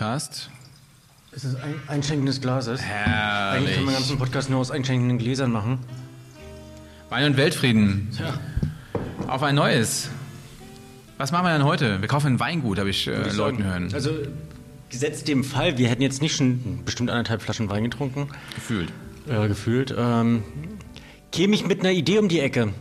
[0.00, 0.48] Podcast.
[1.30, 2.80] Es ist ein Einschenken des Glases.
[2.80, 3.12] Herrlich.
[3.12, 5.78] Eigentlich können wir den ganzen Podcast nur aus einschenkenden Gläsern machen.
[7.10, 8.08] Wein und Weltfrieden.
[8.16, 8.32] Tja.
[9.26, 10.08] Auf ein neues.
[11.18, 12.00] Was machen wir denn heute?
[12.00, 13.90] Wir kaufen ein Weingut, habe ich äh, Leuten hören.
[13.92, 14.12] Also,
[14.88, 18.88] gesetzt dem Fall, wir hätten jetzt nicht schon bestimmt anderthalb Flaschen Wein getrunken, Gefühlt.
[19.28, 20.44] äh, gefühlt, ähm,
[21.30, 22.72] käme ich mit einer Idee um die Ecke.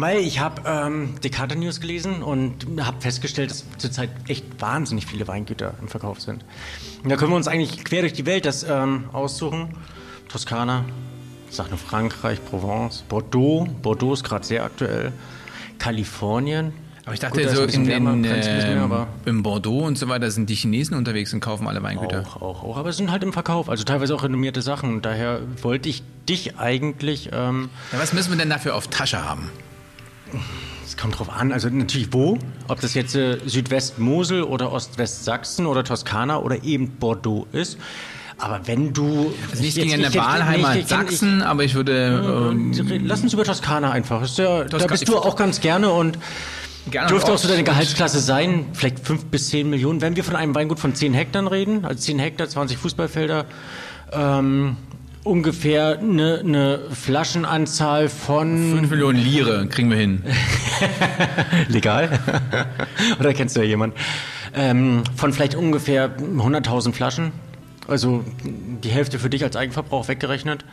[0.00, 5.26] Weil ich habe ähm, Decanter News gelesen und habe festgestellt, dass zurzeit echt wahnsinnig viele
[5.26, 6.44] Weingüter im Verkauf sind.
[7.02, 9.74] Und da können wir uns eigentlich quer durch die Welt das ähm, aussuchen.
[10.28, 10.84] Toskana,
[11.50, 13.66] ich sag nur Frankreich, Provence, Bordeaux.
[13.82, 15.12] Bordeaux ist gerade sehr aktuell.
[15.78, 16.72] Kalifornien.
[17.04, 20.30] Aber ich dachte, Gut, so in, wärmer, in, wir, ähm, in Bordeaux und so weiter
[20.30, 22.20] sind die Chinesen unterwegs und kaufen alle Weingüter.
[22.20, 22.76] Auch, auch, auch.
[22.76, 24.94] Aber es sind halt im Verkauf, also teilweise auch renommierte Sachen.
[24.94, 29.24] Und daher wollte ich dich eigentlich, ähm, Ja, was müssen wir denn dafür auf Tasche
[29.26, 29.50] haben?
[30.86, 35.84] Es kommt drauf an, also natürlich wo, ob das jetzt äh, Südwestmosel oder Ostwestsachsen oder
[35.84, 37.78] Toskana oder eben Bordeaux ist.
[38.40, 39.32] Aber wenn du...
[39.50, 42.70] Also nicht jetzt- gegen eine ich- ich- Wahlheimat ich- ich- Sachsen, aber ich würde ähm,
[42.72, 44.22] Ich, lass uns über Toskana einfach.
[44.22, 46.18] Ist ja, da Toskana- bist du auch ganz gerne und
[46.90, 50.00] gerne dürfte auch so deine Gehaltsklasse sein, vielleicht fünf bis zehn Millionen.
[50.00, 53.44] Wenn wir von einem Weingut von zehn Hektar reden, also zehn Hektar, 20 Fußballfelder,
[54.12, 54.76] ähm,
[55.28, 60.22] ungefähr eine, eine Flaschenanzahl von 5 Millionen Lire kriegen wir hin.
[61.68, 62.18] legal
[63.20, 63.96] oder kennst du ja jemanden
[64.54, 67.32] ähm, von vielleicht ungefähr 100.000 Flaschen.
[67.86, 70.64] Also die Hälfte für dich als Eigenverbrauch weggerechnet.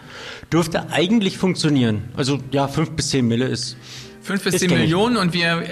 [0.51, 2.09] Dürfte eigentlich funktionieren.
[2.17, 3.77] Also ja, fünf bis zehn Mille ist
[4.21, 4.83] 5 bis Ist 10 gängig.
[4.85, 5.63] Millionen und wir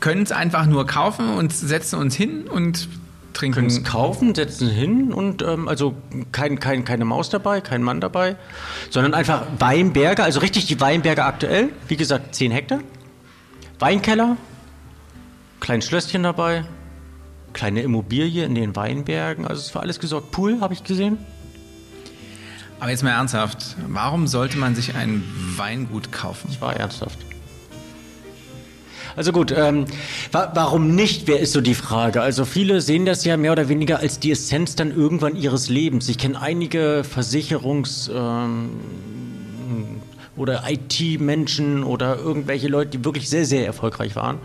[0.00, 2.88] können es einfach nur kaufen und setzen uns hin und
[3.32, 3.54] trinken.
[3.54, 5.94] können es kaufen, setzen hin und ähm, also
[6.32, 8.36] kein, kein, keine Maus dabei, kein Mann dabei,
[8.90, 12.80] sondern einfach Weinberge, also richtig die Weinberge aktuell, wie gesagt 10 Hektar,
[13.78, 14.36] Weinkeller,
[15.60, 16.64] kleines Schlösschen dabei,
[17.52, 20.30] kleine Immobilie in den Weinbergen, also es war alles gesorgt.
[20.30, 21.18] Pool habe ich gesehen.
[22.78, 25.22] Aber jetzt mal ernsthaft, warum sollte man sich ein
[25.56, 26.48] Weingut kaufen?
[26.50, 27.18] Ich war ernsthaft.
[29.16, 29.86] Also gut, ähm,
[30.32, 32.22] wa warum nicht, wer ist so die Frage?
[32.22, 36.08] Also viele sehen das ja mehr oder weniger als die Essenz dann irgendwann ihres Lebens.
[36.08, 38.70] Ich kenne einige Versicherungs- ähm,
[40.36, 44.38] oder IT-Menschen oder irgendwelche Leute, die wirklich sehr, sehr erfolgreich waren.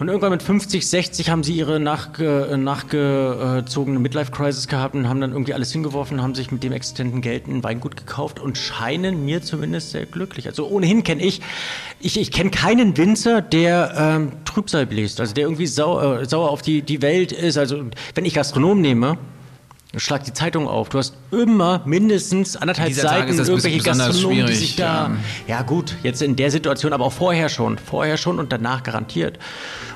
[0.00, 5.20] Und irgendwann mit 50, 60 haben sie ihre nachge, äh, nachgezogene Midlife-Crisis gehabt und haben
[5.20, 9.26] dann irgendwie alles hingeworfen, haben sich mit dem existenten Geld ein Weingut gekauft und scheinen
[9.26, 10.46] mir zumindest sehr glücklich.
[10.46, 11.42] Also ohnehin kenne ich,
[12.00, 16.48] ich, ich kenne keinen Winzer, der ähm, Trübsal bläst, also der irgendwie sauer, äh, sauer
[16.48, 17.58] auf die, die Welt ist.
[17.58, 17.84] Also
[18.14, 19.18] wenn ich Gastronom nehme,
[19.96, 20.88] Schlag die Zeitung auf.
[20.88, 25.10] Du hast immer mindestens anderthalb Seiten irgendwelche Gastronomen, die sich da.
[25.48, 25.56] ja.
[25.56, 25.62] Ja.
[25.62, 27.76] gut, jetzt in der Situation, aber auch vorher schon.
[27.78, 29.38] Vorher schon und danach garantiert.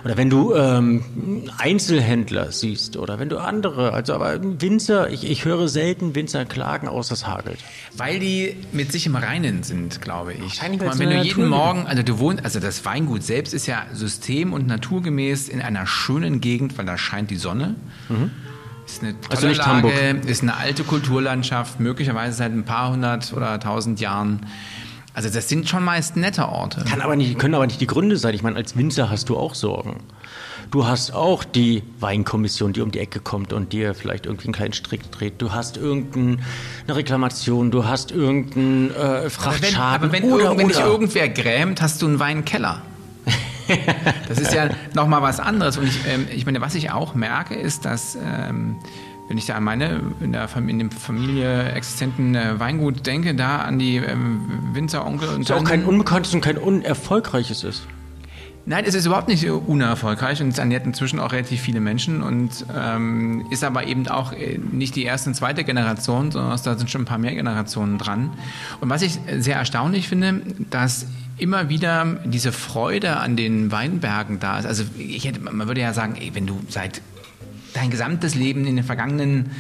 [0.05, 5.45] Oder wenn du ähm, Einzelhändler siehst oder wenn du andere, also aber Winzer, ich, ich
[5.45, 7.59] höre selten Winzer klagen, außer es hagelt.
[7.97, 10.43] Weil die mit sich im Reinen sind, glaube ich.
[10.43, 13.67] Wahrscheinlich, mal, wenn du jeden Natur Morgen, also du wohnst, also das Weingut selbst ist
[13.67, 17.77] ja system- und naturgemäß in einer schönen Gegend, weil da scheint die Sonne.
[18.87, 20.25] Ist eine tolle Also nicht Lage, Hamburg.
[20.27, 24.47] ist eine alte Kulturlandschaft, möglicherweise seit ein paar hundert oder tausend Jahren.
[25.15, 26.85] Also das sind schon meist nette Orte.
[26.85, 28.35] Kann aber nicht, können aber nicht die Gründe sein.
[28.35, 30.01] Ich meine, als Winzer hast du auch Sorgen.
[30.71, 34.55] Du hast auch die Weinkommission, die um die Ecke kommt und dir vielleicht irgendwie einen
[34.55, 35.35] kleinen Strick dreht.
[35.41, 36.39] Du hast irgendeine
[36.89, 40.05] Reklamation, du hast irgendeinen äh, Aber wenn, Frachtschaden.
[40.05, 40.87] aber wenn, oder, wenn dich oder.
[40.87, 42.83] irgendwer grämt, hast du einen Weinkeller.
[44.29, 45.77] Das ist ja nochmal was anderes.
[45.77, 48.77] Und ich, ähm, ich meine, was ich auch merke, ist, dass, ähm,
[49.29, 53.59] wenn ich da an meine in der, in der Familie existenten äh, Weingut denke, da
[53.59, 54.41] an die ähm,
[54.73, 57.87] Winzeronkel und Ist ja auch kein unbekanntes und kein unerfolgreiches ist.
[58.67, 62.65] Nein, es ist überhaupt nicht unerfolgreich und es ernährt inzwischen auch relativ viele Menschen und
[62.75, 66.91] ähm, ist aber eben auch äh, nicht die erste und zweite Generation, sondern da sind
[66.91, 68.31] schon ein paar mehr Generationen dran.
[68.81, 71.07] Und was ich sehr erstaunlich finde, dass
[71.39, 74.67] immer wieder diese Freude an den Weinbergen da ist.
[74.67, 77.01] Also ich hätte, man würde ja sagen, ey, wenn du seit
[77.73, 79.51] dein gesamtes Leben in den vergangenen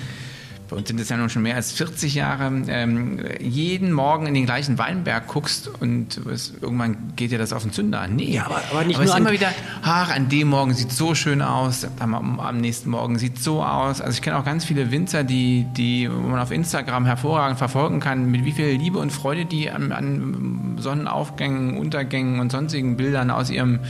[0.75, 4.45] uns sind es ja nun schon mehr als 40 Jahre, ähm, jeden Morgen in den
[4.47, 8.17] gleichen Weinberg guckst und es, irgendwann geht dir das auf den Zünder an.
[8.17, 9.49] Nee, Ja, aber- aber nicht es nur ist an- immer wieder,
[9.83, 14.01] ach, an dem Morgen sieht so schön aus, am, am nächsten Morgen sieht so aus.
[14.01, 18.31] Also ich kenne auch ganz viele Winzer, die, die man auf Instagram hervorragend verfolgen kann,
[18.31, 23.51] mit wie viel Liebe und Freude die an, an Sonnenaufgängen, Untergängen und sonstigen Bildern aus
[23.51, 23.81] ihrem,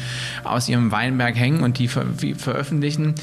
[0.44, 3.14] aus ihrem Weinberg hängen und die ver wie, veröffentlichen.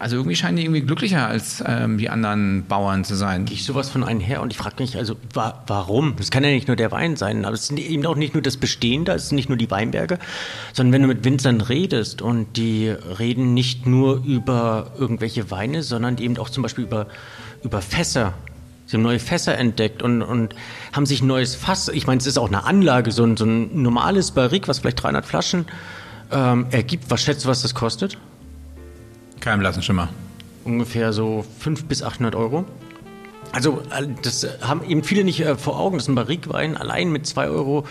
[0.00, 3.44] Also irgendwie scheinen die irgendwie glücklicher als ähm, die anderen Bauern zu sein.
[3.44, 6.16] Gehe ich sowas von einher und ich frage mich, also wa warum?
[6.16, 8.42] Das kann ja nicht nur der Wein sein, aber es ist eben auch nicht nur
[8.42, 10.18] das Bestehende, es sind nicht nur die Weinberge,
[10.72, 16.16] sondern wenn du mit Winzern redest und die reden nicht nur über irgendwelche Weine, sondern
[16.16, 17.06] eben auch zum Beispiel über,
[17.62, 18.32] über Fässer.
[18.86, 20.54] Sie haben neue Fässer entdeckt und, und
[20.94, 23.44] haben sich ein neues Fass, ich meine, es ist auch eine Anlage, so ein, so
[23.44, 25.66] ein normales Barrik, was vielleicht 300 Flaschen
[26.32, 27.10] ähm, ergibt.
[27.10, 28.16] Was schätzt du, was das kostet?
[29.40, 30.08] Kein blassen Schimmer.
[30.64, 32.66] Ungefähr so 500 bis 800 Euro.
[33.52, 37.26] Also äh, das haben eben viele nicht äh, vor Augen, dass ein Barrikwein allein mit
[37.26, 37.86] 2 Euro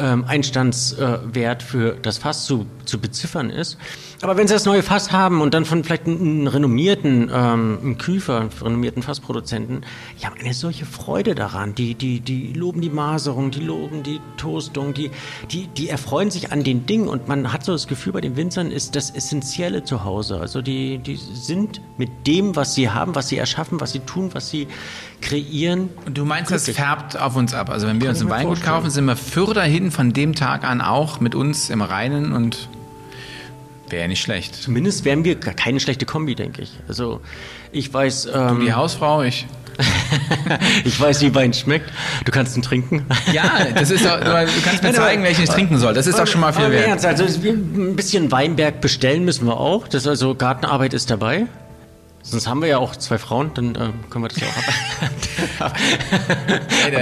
[0.00, 3.78] ähm, Einstandswert für das Fass zu, zu beziffern ist.
[4.22, 8.40] Aber wenn Sie das neue Fass haben und dann von vielleicht einem renommierten ähm, Küfer,
[8.40, 9.82] einem renommierten Fassproduzenten,
[10.20, 11.74] die haben eine solche Freude daran.
[11.74, 15.10] Die, die, die loben die Maserung, die loben die Toastung, die,
[15.50, 18.36] die, die erfreuen sich an den Dingen und man hat so das Gefühl, bei den
[18.36, 20.38] Winzern ist das Essentielle zu Hause.
[20.38, 24.30] Also die, die sind mit dem, was sie haben, was sie erschaffen, was sie tun,
[24.34, 24.68] was sie
[25.22, 25.90] kreieren.
[26.06, 26.76] Und du meinst, glücklich.
[26.76, 27.70] das färbt auf uns ab.
[27.70, 29.16] Also wenn wir uns ein Weingut kaufen, sind wir
[29.90, 32.68] von dem Tag an auch mit uns im Reinen und
[33.90, 34.54] Wäre ja nicht schlecht.
[34.54, 36.70] Zumindest wären wir keine schlechte Kombi, denke ich.
[36.86, 37.20] Also
[37.72, 38.28] ich weiß.
[38.32, 39.46] Ähm, du die Hausfrau, ich.
[40.84, 41.90] ich weiß, wie Wein schmeckt.
[42.24, 43.06] Du kannst ihn trinken.
[43.32, 45.94] Ja, das ist doch, du kannst mir zeigen, welchen ich trinken soll.
[45.94, 47.04] Das ist doch schon mal viel wert.
[47.04, 49.88] Also ein bisschen Weinberg bestellen müssen wir auch.
[49.88, 51.46] Das also Gartenarbeit ist dabei.
[52.22, 55.76] Sonst haben wir ja auch zwei Frauen, dann äh, können wir das ja auch ab.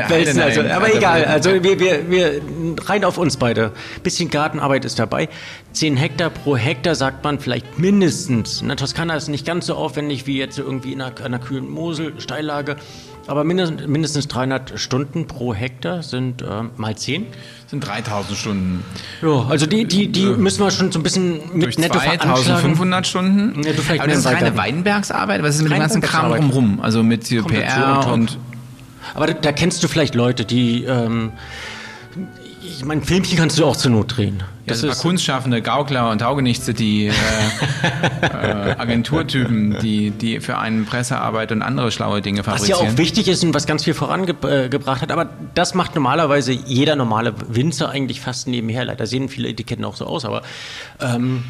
[0.05, 2.41] Abwälzen, also, aber egal, also wir, wir, wir
[2.85, 3.73] rein auf uns beide.
[4.05, 5.29] Bisschen Gartenarbeit ist dabei.
[5.73, 8.63] Zehn Hektar pro Hektar sagt man vielleicht mindestens.
[8.63, 11.41] In der Toskana ist es nicht ganz so aufwendig wie jetzt irgendwie in einer, einer
[11.41, 12.77] kühlen Mosel, Steillage.
[13.27, 17.27] Aber mindestens, mindestens 300 Stunden pro Hektar sind äh, mal 10.
[17.69, 18.85] Sind 3000 Stunden.
[19.21, 23.61] Ja, also die, die, die müssen wir schon so ein bisschen mit netto 2500 Stunden.
[23.61, 26.81] Du vielleicht Aber das ist keine Weinbergsarbeit, was ist mit dem ganzen Kram drumherum?
[26.81, 28.39] Also mit PR und...
[29.15, 30.85] Aber da, da, kennst du vielleicht Leute, die...
[30.85, 31.33] Ähm,
[32.63, 34.43] ich meine, Filmchen kannst du auch zur Not drehen.
[34.69, 37.13] Das ja, ist Kunstschaffende, Gaukler und Taugenichtse, die äh,
[38.23, 42.79] äh, Agenturtypen, die, die für einen Pressearbeit und andere schlaue Dinge fabrizieren.
[42.79, 46.53] Was ja auch wichtig ist und was ganz viel vorangebracht hat, aber das macht normalerweise
[46.53, 48.85] jeder normale Winzer eigentlich fast nebenher.
[48.85, 50.43] Leider sehen viele Etiketten auch so aus, aber
[51.01, 51.45] ähm,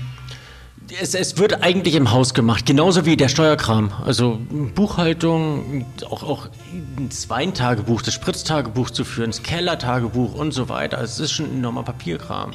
[1.01, 3.93] es, es, wird eigentlich im Haus gemacht, genauso wie der Steuerkram.
[4.05, 4.41] Also
[4.75, 6.49] Buchhaltung, auch, auch
[6.97, 10.99] ins Weintagebuch, das Spritztagebuch zu führen, das Kellertagebuch und so weiter.
[10.99, 12.53] Also es ist schon ein enormer Papierkram.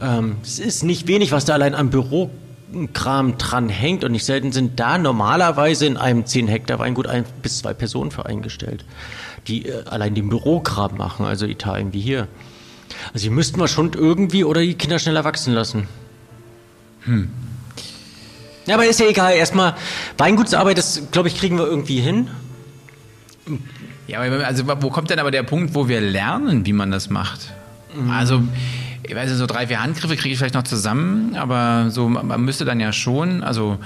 [0.00, 4.52] Ähm, es ist nicht wenig, was da allein am Bürokram dran hängt und nicht selten
[4.52, 8.84] sind da normalerweise in einem 10 Hektar Weingut ein bis zwei Personen für eingestellt,
[9.46, 12.28] die äh, allein den Bürokram machen, also Italien wie hier.
[13.12, 15.88] Also die müssten wir schon irgendwie oder die Kinder schneller wachsen lassen.
[17.04, 17.30] Hm.
[18.66, 19.34] Ja, aber ist ja egal.
[19.34, 19.74] Erstmal
[20.16, 22.28] Weingutsarbeit, das glaube ich, kriegen wir irgendwie hin.
[24.06, 27.52] Ja, also wo kommt denn aber der Punkt, wo wir lernen, wie man das macht?
[27.94, 28.10] Mhm.
[28.10, 28.42] Also
[29.06, 32.40] ich weiß nicht, so drei, vier Handgriffe kriege ich vielleicht noch zusammen, aber so, man
[32.42, 33.78] müsste dann ja schon, also,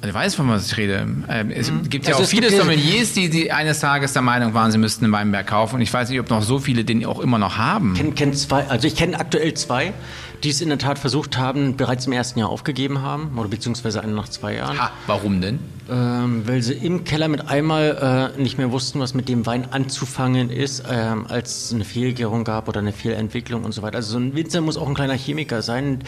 [0.00, 1.06] also ich weiß, von was ich rede.
[1.28, 1.88] Ähm, es mhm.
[1.88, 5.04] gibt ja also auch viele Sommeliers, die, die eines Tages der Meinung waren, sie müssten
[5.04, 5.76] einen Weinberg kaufen.
[5.76, 7.92] Und ich weiß nicht, ob noch so viele den auch immer noch haben.
[7.94, 9.92] Ich kenne kenn zwei, also ich kenne aktuell zwei
[10.42, 14.02] die es in der Tat versucht haben, bereits im ersten Jahr aufgegeben haben, oder beziehungsweise
[14.02, 14.78] eine nach zwei Jahren.
[14.80, 15.58] Ha, warum denn?
[15.90, 19.68] Ähm, weil sie im Keller mit einmal äh, nicht mehr wussten, was mit dem Wein
[19.70, 23.96] anzufangen ist, ähm, als es eine Fehlgärung gab oder eine Fehlentwicklung und so weiter.
[23.96, 26.00] Also so ein Winzer muss auch ein kleiner Chemiker sein.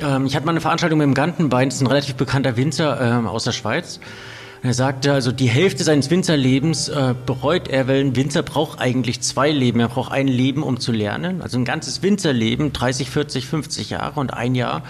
[0.00, 3.00] Ähm, ich hatte mal eine Veranstaltung mit dem Gantenbein, das ist ein relativ bekannter Winzer
[3.00, 4.00] ähm, aus der Schweiz.
[4.62, 9.20] Er sagte, also die Hälfte seines Winzerlebens äh, bereut er, weil ein Winzer braucht eigentlich
[9.20, 9.78] zwei Leben.
[9.78, 14.18] Er braucht ein Leben, um zu lernen, also ein ganzes Winzerleben, 30, 40, 50 Jahre
[14.18, 14.82] und ein Jahr,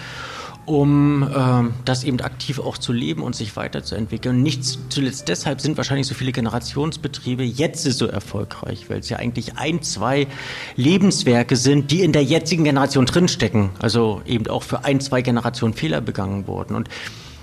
[0.64, 4.36] um äh, das eben aktiv auch zu leben und sich weiterzuentwickeln.
[4.36, 9.18] Und nicht zuletzt deshalb sind wahrscheinlich so viele Generationsbetriebe jetzt so erfolgreich, weil es ja
[9.18, 10.28] eigentlich ein, zwei
[10.76, 13.70] Lebenswerke sind, die in der jetzigen Generation drinstecken.
[13.78, 16.74] Also eben auch für ein, zwei Generationen Fehler begangen wurden.
[16.74, 16.88] Und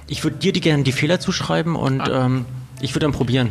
[0.08, 2.26] ich würde dir die gerne die Fehler zuschreiben und ah.
[2.26, 2.46] ähm,
[2.82, 3.50] ich würde dann probieren.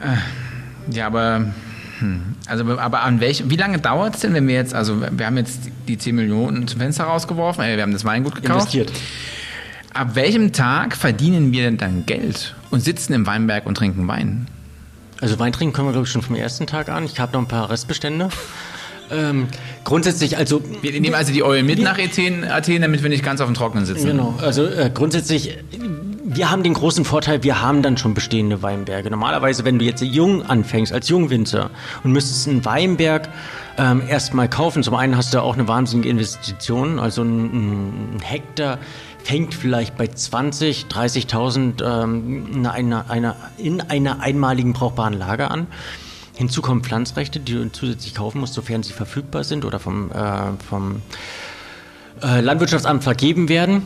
[0.00, 1.52] Äh, ja, aber
[1.98, 5.26] hm, also aber an welchem, wie lange dauert es denn, wenn wir jetzt, also wir
[5.26, 8.74] haben jetzt die 10 Millionen zum Fenster rausgeworfen, äh, wir haben das Weingut gekauft.
[8.74, 8.92] Investiert.
[9.94, 14.48] Ab welchem Tag verdienen wir denn dann Geld und sitzen im Weinberg und trinken Wein?
[15.20, 17.04] Also Wein trinken können wir, glaube ich, schon vom ersten Tag an.
[17.04, 18.30] Ich habe noch ein paar Restbestände.
[19.12, 19.48] Ähm,
[19.84, 20.62] grundsätzlich, also.
[20.80, 23.54] Wir nehmen also die Oil mit nach Athen, Athen, damit wir nicht ganz auf dem
[23.54, 24.06] Trockenen sitzen.
[24.06, 25.58] Genau, also äh, grundsätzlich
[26.34, 29.10] wir haben den großen Vorteil, wir haben dann schon bestehende Weinberge.
[29.10, 31.70] Normalerweise, wenn du jetzt jung anfängst, als Jungwinzer
[32.04, 33.28] und müsstest einen Weinberg
[33.78, 38.78] ähm, erstmal kaufen, zum einen hast du auch eine wahnsinnige Investition, also ein, ein Hektar
[39.24, 45.66] fängt vielleicht bei 20, 30.000 ähm, in, einer, einer, in einer einmaligen brauchbaren Lage an.
[46.42, 50.52] Hinzu kommen Pflanzrechte, die du zusätzlich kaufen musst, sofern sie verfügbar sind oder vom, äh,
[50.68, 51.02] vom
[52.20, 53.82] äh, Landwirtschaftsamt vergeben werden.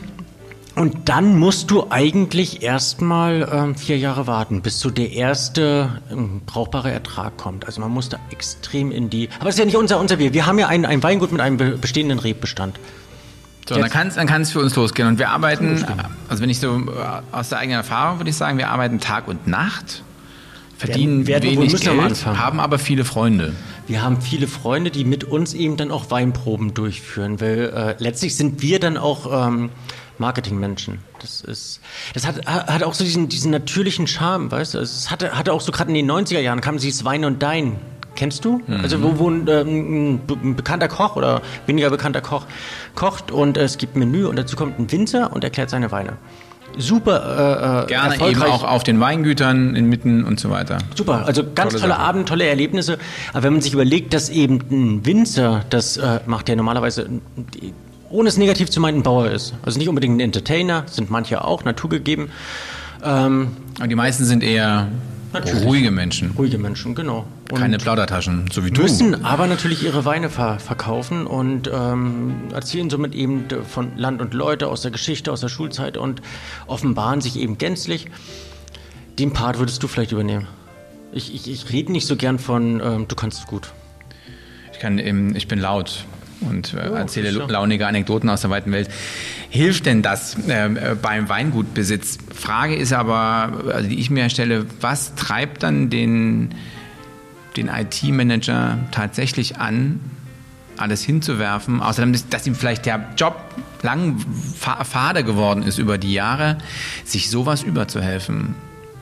[0.73, 6.41] Und dann musst du eigentlich erstmal ähm, vier Jahre warten, bis so der erste ähm,
[6.45, 7.65] brauchbare Ertrag kommt.
[7.65, 9.29] Also man muss da extrem in die.
[9.39, 10.33] Aber es ist ja nicht unser, unser Bier.
[10.33, 12.79] Wir haben ja ein, ein Weingut mit einem bestehenden Rebbestand.
[13.67, 15.07] So, dann kann es dann kann's für uns losgehen.
[15.07, 15.83] Und wir arbeiten,
[16.29, 19.27] also wenn ich so äh, aus der eigenen Erfahrung würde ich sagen, wir arbeiten Tag
[19.27, 20.03] und Nacht,
[20.77, 23.53] verdienen werden, werden wenig Geld, haben aber viele Freunde.
[23.87, 28.35] Wir haben viele Freunde, die mit uns eben dann auch Weinproben durchführen, weil äh, letztlich
[28.35, 29.69] sind wir dann auch ähm,
[30.19, 30.99] Marketingmenschen.
[31.19, 31.79] Das ist,
[32.13, 34.79] das hat, hat auch so diesen, diesen natürlichen Charme, weißt du?
[34.79, 37.77] Es hatte, hatte auch so gerade in den 90er Jahren kam dieses Wein und Dein.
[38.15, 38.61] Kennst du?
[38.65, 38.81] Mhm.
[38.81, 42.45] Also wo, wo ein, ähm, ein, bekannter Koch oder weniger bekannter Koch
[42.95, 46.17] kocht und es gibt Menü und dazu kommt ein Winzer und erklärt seine Weine
[46.77, 50.79] super äh, äh Gerne eben auch auf den Weingütern inmitten und so weiter.
[50.95, 52.97] Super, also ganz tolle, tolle Abend, tolle Erlebnisse.
[53.33, 57.09] Aber wenn man sich überlegt, dass eben ein Winzer, das äh, macht ja normalerweise
[58.09, 59.53] ohne es negativ zu meinen, ein Bauer ist.
[59.63, 62.29] Also nicht unbedingt ein Entertainer, sind manche auch, naturgegeben.
[63.03, 64.87] Ähm, Aber die meisten sind eher
[65.33, 65.65] Natürlich.
[65.65, 66.31] Ruhige Menschen.
[66.37, 67.25] Ruhige Menschen, genau.
[67.55, 68.81] Keine Plaudertaschen, so wie du.
[68.81, 74.33] Müssen aber natürlich ihre Weine ver verkaufen und ähm, erzählen somit eben von Land und
[74.33, 76.21] Leute aus der Geschichte, aus der Schulzeit und
[76.67, 78.07] offenbaren sich eben gänzlich.
[79.17, 80.47] Den Part würdest du vielleicht übernehmen.
[81.11, 83.71] Ich, ich, ich rede nicht so gern von, ähm, du kannst es gut.
[84.73, 86.05] Ich, kann, ähm, ich bin laut
[86.41, 88.89] und äh, oh, erzähle launige Anekdoten aus der weiten Welt.
[89.49, 92.17] Hilft denn das äh, beim Weingutbesitz?
[92.33, 96.53] Frage ist aber, also die ich mir stelle, was treibt dann den,
[97.57, 99.99] den IT-Manager tatsächlich an,
[100.77, 103.35] alles hinzuwerfen, außerdem, dass ihm vielleicht der Job
[103.81, 104.17] lang
[104.53, 106.57] fade geworden ist über die Jahre,
[107.03, 108.55] sich sowas überzuhelfen.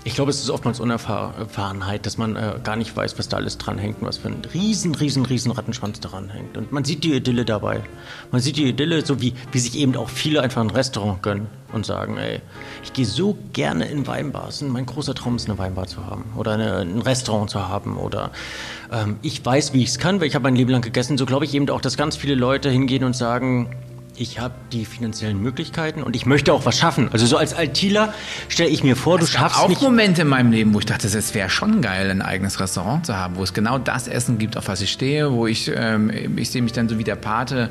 [0.08, 3.58] Ich glaube, es ist oftmals Unerfahrenheit, dass man äh, gar nicht weiß, was da alles
[3.58, 6.58] dranhängt und was für ein riesen, riesen, riesen Rattenschwanz daran hängt.
[6.58, 7.82] Und man sieht die Idylle dabei.
[8.32, 11.48] Man sieht die Idylle, so wie, wie sich eben auch viele einfach ein Restaurant gönnen
[11.74, 12.42] und sagen, ey,
[12.84, 14.62] ich gehe so gerne in Weinbars.
[14.62, 17.98] Und mein großer Traum ist, eine Weinbar zu haben oder eine, ein Restaurant zu haben.
[17.98, 18.30] Oder
[18.92, 21.18] ähm, ich weiß, wie ich es kann, weil ich habe mein Leben lang gegessen.
[21.18, 23.76] So glaube ich eben auch, dass ganz viele Leute hingehen und sagen,
[24.18, 27.10] ich habe die finanziellen Möglichkeiten und ich möchte auch was schaffen.
[27.12, 28.14] Also so als Altieler
[28.50, 29.80] stelle ich mir vor, es du schaffst auch nicht.
[29.80, 33.06] auch Momente in meinem Leben, wo ich dachte, es wäre schon geil, ein eigenes Restaurant
[33.06, 36.12] zu haben, wo es genau das Essen gibt, auf was ich stehe, wo ich, ähm,
[36.38, 37.70] ich sehe mich dann so wie der Pate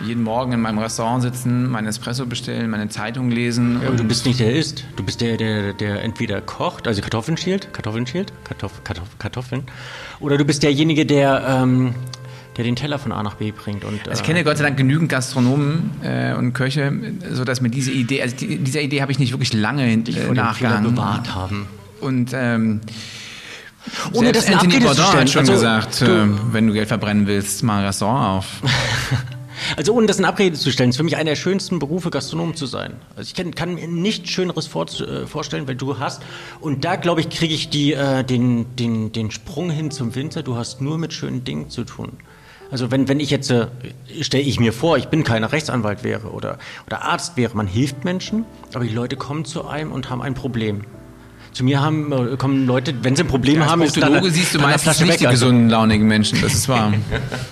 [0.00, 3.80] jeden Morgen in meinem Restaurant sitzen, mein Espresso bestellen, meine Zeitung lesen.
[3.82, 4.84] Ja, und du bist nicht der isst.
[4.96, 9.62] Du bist der, der, der entweder kocht, also Kartoffeln schält, Kartoffeln schält, Kartoff, Kartoff, Kartoffeln.
[10.20, 11.94] Oder du bist derjenige, der ähm,
[12.56, 13.84] der den Teller von A nach B bringt.
[13.84, 16.92] Und, also ich kenne Gott sei Dank genügend Gastronomen äh, und Köche,
[17.32, 21.34] sodass mir diese Idee, also die, dieser Idee habe ich nicht wirklich lange äh, bewahrt
[21.34, 21.66] haben.
[22.00, 22.80] Und ähm,
[24.12, 27.62] ohne das Anthony Bourdain hat schon also, gesagt, du, äh, wenn du Geld verbrennen willst,
[27.62, 28.46] mal ein Restaurant auf.
[29.76, 32.54] Also ohne das in Abrede zu stellen, ist für mich einer der schönsten Berufe, Gastronom
[32.54, 32.94] zu sein.
[33.16, 36.22] Also ich kann, kann mir nichts Schöneres vor, äh, vorstellen, weil du hast,
[36.60, 40.42] und da glaube ich, kriege ich die, äh, den, den, den Sprung hin zum Winter,
[40.42, 42.12] du hast nur mit schönen Dingen zu tun.
[42.70, 43.66] Also wenn, wenn ich jetzt, äh,
[44.20, 48.04] stelle ich mir vor, ich bin keiner Rechtsanwalt wäre oder, oder Arzt wäre, man hilft
[48.04, 48.44] Menschen,
[48.74, 50.84] aber die Leute kommen zu einem und haben ein Problem.
[51.52, 54.54] Zu mir haben, äh, kommen Leute, wenn sie ein Problem ja, haben, ist dann, siehst
[54.54, 55.46] du meistens nicht die also.
[55.46, 56.92] gesunden, launigen Menschen, das ist wahr.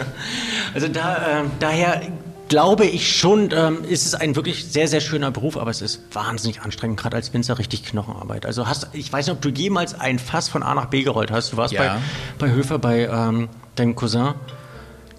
[0.74, 2.02] also da, äh, daher
[2.48, 6.02] glaube ich schon, ähm, ist es ein wirklich sehr, sehr schöner Beruf, aber es ist
[6.12, 8.46] wahnsinnig anstrengend, gerade als Winzer richtig Knochenarbeit.
[8.46, 11.30] Also hast, ich weiß nicht, ob du jemals ein Fass von A nach B gerollt
[11.30, 11.52] hast.
[11.52, 11.98] Du warst ja.
[12.38, 14.34] bei, bei Höfer, bei ähm, deinem Cousin.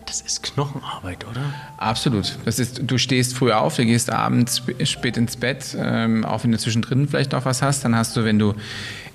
[0.06, 1.42] Das ist Knochenarbeit, oder?
[1.78, 2.38] Absolut.
[2.46, 6.52] Das ist, du stehst früh auf, du gehst abends spät ins Bett, ähm, auch wenn
[6.52, 8.54] du zwischendrin vielleicht noch was hast, dann hast du, wenn du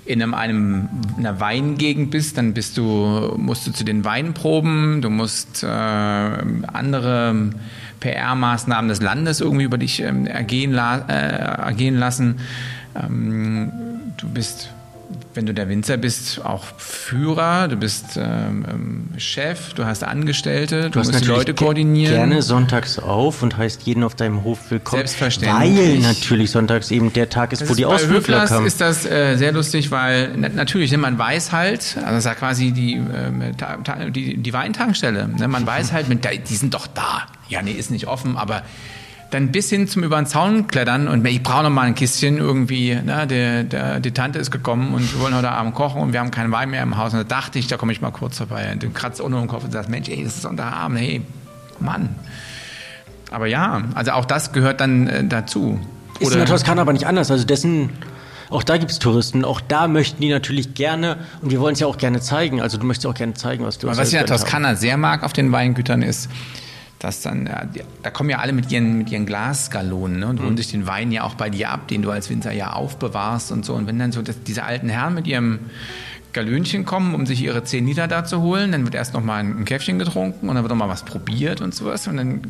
[0.05, 5.09] in einem, einem, einer Weingegend bist, dann bist du, musst du zu den Weinproben, du
[5.09, 7.51] musst äh, andere
[8.01, 12.39] PR-Maßnahmen des Landes irgendwie über dich ähm, ergehen, la äh, ergehen lassen.
[12.95, 13.71] Ähm,
[14.17, 14.71] du bist
[15.33, 20.83] wenn du der Winzer bist, auch Führer, du bist ähm, ähm Chef, du hast Angestellte,
[20.83, 22.13] du, du musst die Leute koordinieren.
[22.13, 24.99] gerne sonntags auf und heißt jeden auf deinem Hof willkommen.
[24.99, 25.77] Selbstverständlich.
[25.77, 28.65] Weil natürlich sonntags eben der Tag ist, das wo ist die Ausflügler kommen.
[28.65, 32.35] ist das äh, sehr lustig, weil natürlich, ne, man weiß halt, also das ist ja
[32.35, 37.27] quasi die, äh, die, die Weintankstelle, ne, man weiß halt, mit, die sind doch da.
[37.49, 38.63] Ja, nee, ist nicht offen, aber
[39.31, 42.37] dann bis hin zum über den Zaun klettern und ich brauche noch mal ein Kistchen
[42.37, 42.95] irgendwie.
[42.95, 43.25] Ne?
[43.27, 46.31] Der, der, die Tante ist gekommen und wir wollen heute Abend kochen und wir haben
[46.31, 47.13] keinen Wein mehr im Haus.
[47.13, 48.69] Und da dachte ich, da komme ich mal kurz vorbei.
[48.73, 51.21] Und du kratzt unter den Kopf und sagst, Mensch, ey, das ist Sonntagabend, hey,
[51.79, 52.15] Mann.
[53.31, 55.79] Aber ja, also auch das gehört dann äh, dazu.
[56.19, 57.31] Ist in der Toskana aber nicht anders.
[57.31, 57.89] Also dessen,
[58.49, 59.45] auch da gibt es Touristen.
[59.45, 62.61] Auch da möchten die natürlich gerne, und wir wollen es ja auch gerne zeigen.
[62.61, 63.87] Also du möchtest auch gerne zeigen, was du.
[63.87, 64.75] Was ich in der Toskana haben.
[64.75, 66.29] sehr mag auf den Weingütern ist,
[67.01, 67.63] dass dann, ja,
[68.03, 70.57] da kommen ja alle mit ihren, mit ihren Glasgalonen ne, und holen mhm.
[70.57, 73.65] sich den Wein ja auch bei dir ab, den du als Winzer ja aufbewahrst und
[73.65, 73.73] so.
[73.73, 75.59] Und wenn dann so das, diese alten Herren mit ihrem
[76.31, 79.39] Galönchen kommen, um sich ihre 10 Liter da zu holen, dann wird erst noch mal
[79.39, 82.41] ein Käffchen getrunken und dann wird noch mal was probiert und sowas und dann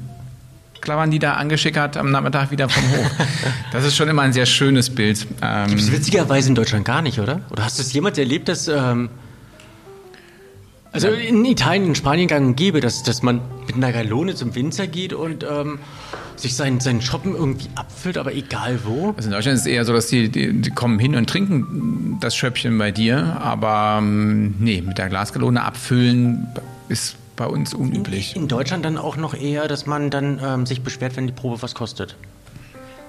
[0.82, 3.12] klappern die da angeschickert am Nachmittag wieder vom Hof.
[3.72, 5.26] Das ist schon immer ein sehr schönes Bild.
[5.42, 7.40] Ähm, Gibt es witzigerweise in Deutschland gar nicht, oder?
[7.52, 9.10] Oder hast du es jemals erlebt, dass ähm,
[10.92, 14.54] also in Italien, in Spanien gang und gäbe, dass, dass man mit einer Galone zum
[14.56, 15.80] Winzer geht und ähm,
[16.36, 19.14] sich seinen, seinen Shoppen irgendwie abfüllt, aber egal wo.
[19.16, 22.18] Also in Deutschland ist es eher so, dass die, die, die kommen hin und trinken
[22.20, 26.48] das Schöppchen bei dir, aber ähm, nee, mit der Glasgalone abfüllen
[26.90, 28.36] ist bei uns unüblich.
[28.36, 31.34] In, in Deutschland dann auch noch eher, dass man dann ähm, sich beschwert, wenn die
[31.34, 32.16] Probe was kostet.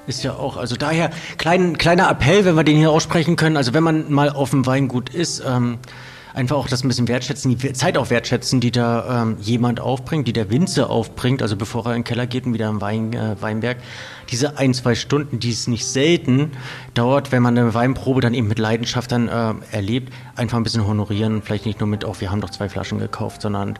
[0.07, 3.57] Ist ja auch, also daher klein, kleiner Appell, wenn wir den hier aussprechen können.
[3.57, 5.79] Also wenn man mal auf dem Weingut ist, ähm,
[6.35, 10.27] einfach auch das ein bisschen wertschätzen, die Zeit auch wertschätzen, die da ähm, jemand aufbringt,
[10.29, 13.12] die der Winzer aufbringt, also bevor er in den Keller geht und wieder im Wein,
[13.12, 13.79] äh, Weinberg.
[14.31, 16.53] Diese ein, zwei Stunden, die es nicht selten
[16.95, 20.87] dauert, wenn man eine Weinprobe dann eben mit Leidenschaft dann äh, erlebt, einfach ein bisschen
[20.87, 23.79] honorieren, vielleicht nicht nur mit, auch wir haben doch zwei Flaschen gekauft, sondern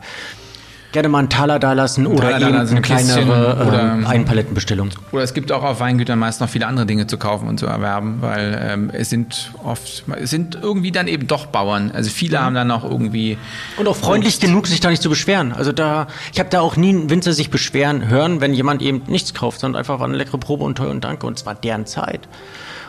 [0.92, 4.90] gerne mal einen Taler da lassen oder Taler eben eine kleinere oder, äh, Einpalettenbestellung.
[5.11, 7.66] Oder es gibt auch auf Weingütern meist noch viele andere Dinge zu kaufen und zu
[7.66, 11.90] erwerben, weil ähm, es sind oft, es sind irgendwie dann eben doch Bauern.
[11.92, 12.42] Also viele mhm.
[12.42, 13.38] haben dann auch irgendwie.
[13.76, 14.42] Und auch freundlich Obst.
[14.42, 15.52] genug, sich da nicht zu beschweren.
[15.52, 19.02] Also da, ich habe da auch nie einen Winzer sich beschweren hören, wenn jemand eben
[19.06, 21.26] nichts kauft, sondern einfach eine leckere Probe und toll und danke.
[21.26, 22.28] Und zwar deren Zeit.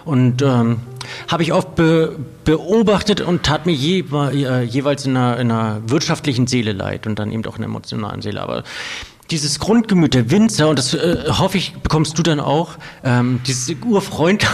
[0.05, 0.81] Und ähm,
[1.27, 5.81] habe ich oft be beobachtet und tat mir je, äh, jeweils in einer, in einer
[5.87, 8.41] wirtschaftlichen Seele leid und dann eben auch in einer emotionalen Seele.
[8.41, 8.63] Aber
[9.31, 12.71] dieses Grundgemüt der Winzer, und das äh, hoffe ich, bekommst du dann auch,
[13.03, 14.45] ähm, dieses Urfreund,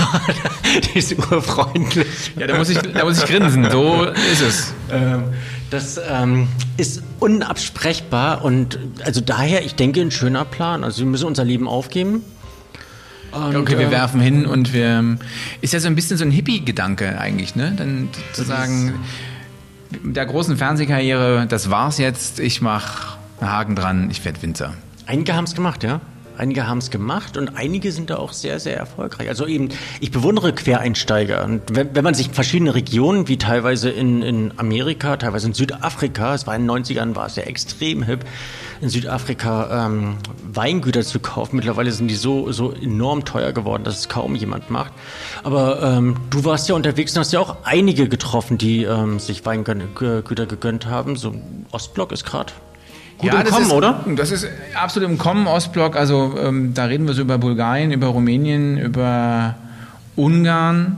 [0.93, 2.07] dieses urfreundlich.
[2.37, 4.73] Ja, da muss ich, da muss ich grinsen, so ist es.
[4.91, 5.23] Ähm,
[5.71, 10.83] das ähm, ist unabsprechbar und also daher, ich denke, ein schöner Plan.
[10.83, 12.23] Also wir müssen unser Leben aufgeben
[13.31, 15.17] und, okay, wir äh, werfen hin und wir.
[15.61, 17.73] Ist ja so ein bisschen so ein Hippie-Gedanke eigentlich, ne?
[17.75, 18.99] Dann zu sagen,
[20.03, 24.73] mit der großen Fernsehkarriere, das war's jetzt, ich mach einen Haken dran, ich werde Winzer.
[25.05, 26.01] Einige haben es gemacht, ja.
[26.39, 29.27] Einige haben es gemacht und einige sind da auch sehr, sehr erfolgreich.
[29.27, 29.67] Also eben,
[29.99, 31.43] ich bewundere Quereinsteiger.
[31.43, 36.33] Und wenn, wenn man sich verschiedene Regionen, wie teilweise in, in Amerika, teilweise in Südafrika,
[36.33, 38.23] es war in den 90ern, war es ja extrem hip,
[38.79, 41.57] in Südafrika ähm, Weingüter zu kaufen.
[41.57, 44.93] Mittlerweile sind die so, so enorm teuer geworden, dass es kaum jemand macht.
[45.43, 49.45] Aber ähm, du warst ja unterwegs und hast ja auch einige getroffen, die ähm, sich
[49.45, 51.17] Weingüter gegönnt haben.
[51.17, 51.35] So
[51.71, 52.53] Ostblock ist gerade
[53.19, 54.05] Gut ja, im Kommen, ist, oder?
[54.15, 55.97] Das ist absolut im Kommen, Ostblock.
[55.97, 59.55] Also ähm, da reden wir so über Bulgarien, über Rumänien, über
[60.15, 60.97] Ungarn.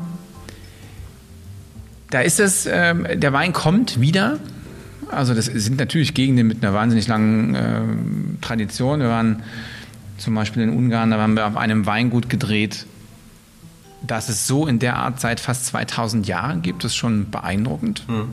[2.12, 4.38] Da ist es, ähm, der Wein kommt wieder.
[5.10, 7.82] Also das sind natürlich Gegenden mit einer wahnsinnig langen äh,
[8.42, 9.00] Tradition.
[9.00, 9.42] Wir waren
[10.18, 12.86] zum Beispiel in Ungarn, da waren wir auf einem Weingut gedreht,
[14.06, 16.84] das es so in der Art seit fast 2000 Jahren gibt.
[16.84, 18.08] Das ist schon beeindruckend.
[18.08, 18.30] Mhm.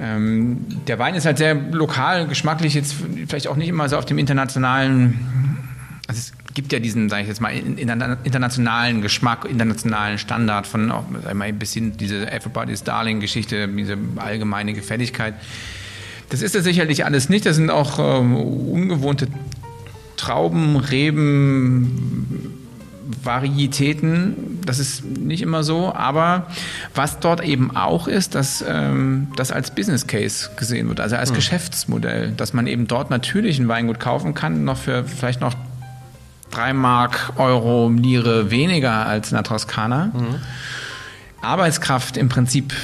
[0.00, 2.94] Ähm, der Wein ist halt sehr lokal, geschmacklich, jetzt
[3.28, 5.20] vielleicht auch nicht immer so auf dem internationalen.
[6.08, 11.04] Also es gibt ja diesen, sage ich jetzt mal, internationalen Geschmack, internationalen Standard von auch,
[11.22, 15.34] sag ich mal, bis hin diese Everybody's Darling-Geschichte, diese allgemeine Gefälligkeit.
[16.30, 17.44] Das ist es sicherlich alles nicht.
[17.44, 19.28] Das sind auch ähm, ungewohnte
[20.16, 22.54] Trauben, Reben,
[23.22, 26.46] Varietäten, das ist nicht immer so, aber
[26.94, 31.30] was dort eben auch ist, dass ähm, das als Business Case gesehen wird, also als
[31.30, 31.36] mhm.
[31.36, 35.54] Geschäftsmodell, dass man eben dort natürlich ein Weingut kaufen kann, noch für vielleicht noch
[36.50, 40.06] drei Mark Euro Lire weniger als in der Toskana.
[40.06, 40.36] Mhm.
[41.42, 42.74] Arbeitskraft im Prinzip,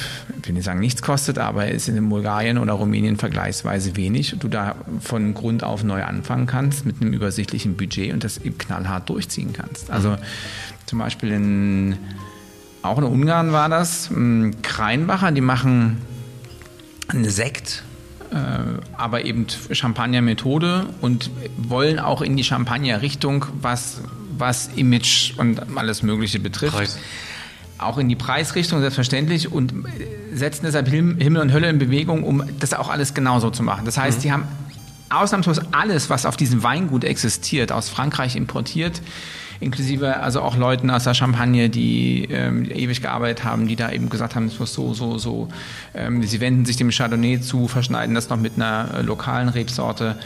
[0.47, 4.47] ich will nicht sagen nichts kostet, aber ist in Bulgarien oder Rumänien vergleichsweise wenig du
[4.47, 9.09] da von Grund auf neu anfangen kannst mit einem übersichtlichen Budget und das eben knallhart
[9.09, 9.91] durchziehen kannst.
[9.91, 10.15] Also
[10.85, 11.97] zum Beispiel in,
[12.81, 14.09] auch in Ungarn war das,
[14.61, 15.97] Kreinbacher, die machen
[17.09, 17.83] einen Sekt,
[18.31, 18.37] äh,
[18.97, 23.99] aber eben Champagner-Methode und wollen auch in die Champagner-Richtung, was,
[24.37, 26.77] was Image und alles Mögliche betrifft.
[26.77, 26.97] Preis
[27.77, 29.73] auch in die Preisrichtung selbstverständlich und
[30.33, 33.85] setzen deshalb Himmel und Hölle in Bewegung, um das auch alles genauso zu machen.
[33.85, 34.21] Das heißt, mhm.
[34.21, 34.43] die haben
[35.09, 39.01] ausnahmslos alles, was auf diesem Weingut existiert, aus Frankreich importiert,
[39.59, 44.09] inklusive also auch Leuten aus der Champagne, die ähm, ewig gearbeitet haben, die da eben
[44.09, 45.47] gesagt haben, es muss so, so, so.
[45.95, 50.17] Ähm, sie wenden sich dem Chardonnay zu, verschneiden das noch mit einer äh, lokalen Rebsorte.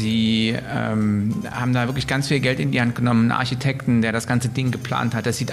[0.00, 4.12] Sie ähm, haben da wirklich ganz viel Geld in die Hand genommen, einen Architekten, der
[4.12, 5.26] das ganze Ding geplant hat.
[5.26, 5.52] Das sieht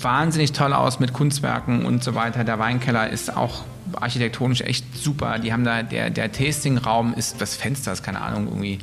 [0.00, 2.42] wahnsinnig toll aus mit Kunstwerken und so weiter.
[2.42, 5.38] Der Weinkeller ist auch architektonisch echt super.
[5.38, 8.78] Die haben da, der, der Tastingraum ist, das Fenster ist, keine Ahnung, irgendwie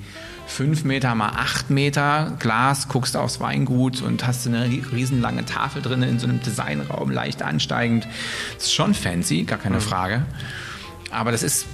[0.46, 6.04] fünf Meter mal acht Meter Glas, guckst aufs Weingut und hast eine riesenlange Tafel drin
[6.04, 8.08] in so einem Designraum, leicht ansteigend.
[8.56, 9.82] Das ist schon fancy, gar keine mhm.
[9.82, 10.22] Frage.
[11.10, 11.66] Aber das ist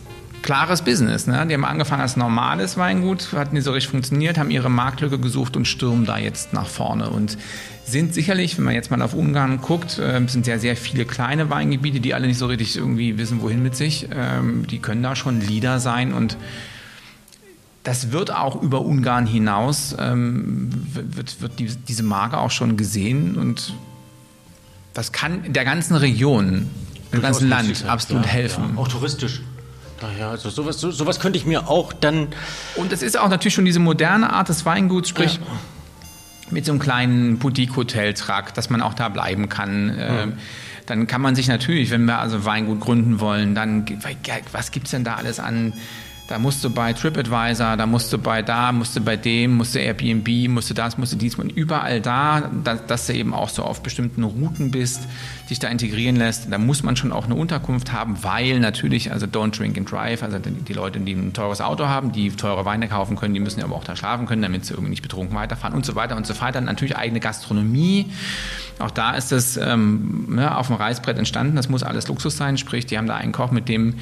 [0.46, 1.26] klares Business.
[1.26, 1.46] Ne?
[1.48, 5.58] Die haben angefangen als normales Weingut, hat nicht so richtig funktioniert, haben ihre Marktlücke gesucht
[5.58, 7.10] und stürmen da jetzt nach vorne.
[7.10, 7.38] Und
[7.84, 11.50] sind sicherlich, wenn man jetzt mal auf Ungarn guckt, äh, sind ja sehr viele kleine
[11.50, 14.08] Weingebiete, die alle nicht so richtig irgendwie wissen, wohin mit sich.
[14.14, 16.38] Ähm, die können da schon Leader sein und
[17.84, 23.36] das wird auch über Ungarn hinaus, ähm, wird, wird die, diese Marke auch schon gesehen
[23.36, 23.74] und
[24.94, 26.70] das kann der ganzen Region,
[27.12, 28.64] dem ganzen Land absolut ja, helfen.
[28.76, 29.42] Ja, auch touristisch.
[30.00, 32.28] Daher, also sowas, so, sowas könnte ich mir auch dann.
[32.76, 35.42] Und es ist auch natürlich schon diese moderne Art des Weinguts, sprich ja.
[36.52, 39.86] mit so einem kleinen Boutique-Hotel-Trakt, dass man auch da bleiben kann.
[39.88, 40.34] Mhm.
[40.86, 43.86] dann kann man sich natürlich, wenn wir also Weingut gründen wollen, dann
[44.52, 45.74] was gibt es denn da alles an
[46.28, 49.76] da musst du bei TripAdvisor, da musst du bei da, musst du bei dem, musst
[49.76, 52.50] du Airbnb, musst du das, musst du dies und überall da,
[52.88, 55.02] dass, du eben auch so auf bestimmten Routen bist,
[55.52, 56.52] dich da integrieren lässt.
[56.52, 60.24] Da muss man schon auch eine Unterkunft haben, weil natürlich, also don't drink and drive,
[60.24, 63.60] also die Leute, die ein teures Auto haben, die teure Weine kaufen können, die müssen
[63.60, 66.16] ja aber auch da schlafen können, damit sie irgendwie nicht betrunken weiterfahren und so weiter
[66.16, 66.60] und so weiter.
[66.60, 68.08] Natürlich eigene Gastronomie.
[68.80, 71.56] Auch da ist das ähm, ne, auf dem Reißbrett entstanden.
[71.56, 73.94] Das muss alles Luxus sein, sprich, die haben da einen Koch, mit dem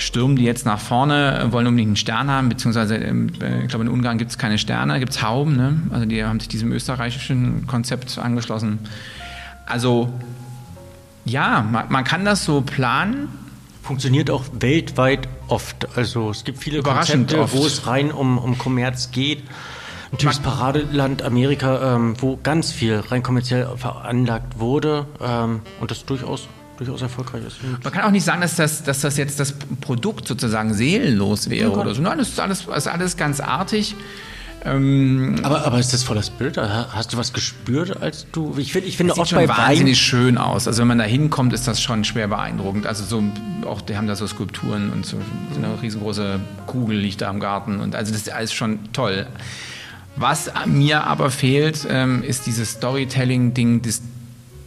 [0.00, 3.30] stürmen die jetzt nach vorne, wollen unbedingt einen Stern haben, beziehungsweise ähm,
[3.62, 5.56] ich glaube in Ungarn gibt es keine Sterne, gibt es Hauben.
[5.56, 5.80] Ne?
[5.90, 8.80] Also die haben sich diesem österreichischen Konzept angeschlossen.
[9.66, 10.12] Also
[11.24, 13.28] ja, man, man kann das so planen.
[13.82, 15.88] Funktioniert auch weltweit oft.
[15.96, 17.56] Also es gibt viele Konzepte, oft.
[17.56, 19.42] wo es rein um, um Kommerz geht.
[20.12, 26.48] Natürlich Paradeland Amerika, ähm, wo ganz viel rein kommerziell veranlagt wurde ähm, und das durchaus
[26.80, 27.58] durchaus erfolgreich ist.
[27.62, 31.72] Man kann auch nicht sagen, dass das, dass das jetzt das Produkt sozusagen seelenlos wäre
[31.72, 32.00] oder so.
[32.00, 33.94] Nein, das ist alles, ist alles ganz artig.
[34.64, 36.56] Ähm, aber, aber ist das voll das Bild?
[36.56, 38.54] Hast du was gespürt, als du.
[38.58, 40.66] Ich, find, ich finde auch bei wahnsinnig Wein schön aus.
[40.66, 42.86] Also wenn man da hinkommt, ist das schon schwer beeindruckend.
[42.86, 43.22] Also so
[43.66, 45.18] auch die haben da so Skulpturen und so,
[45.52, 49.26] so eine riesengroße Kugel liegt da im Garten und also das ist alles schon toll.
[50.16, 54.02] Was mir aber fehlt, ähm, ist dieses Storytelling-Ding, das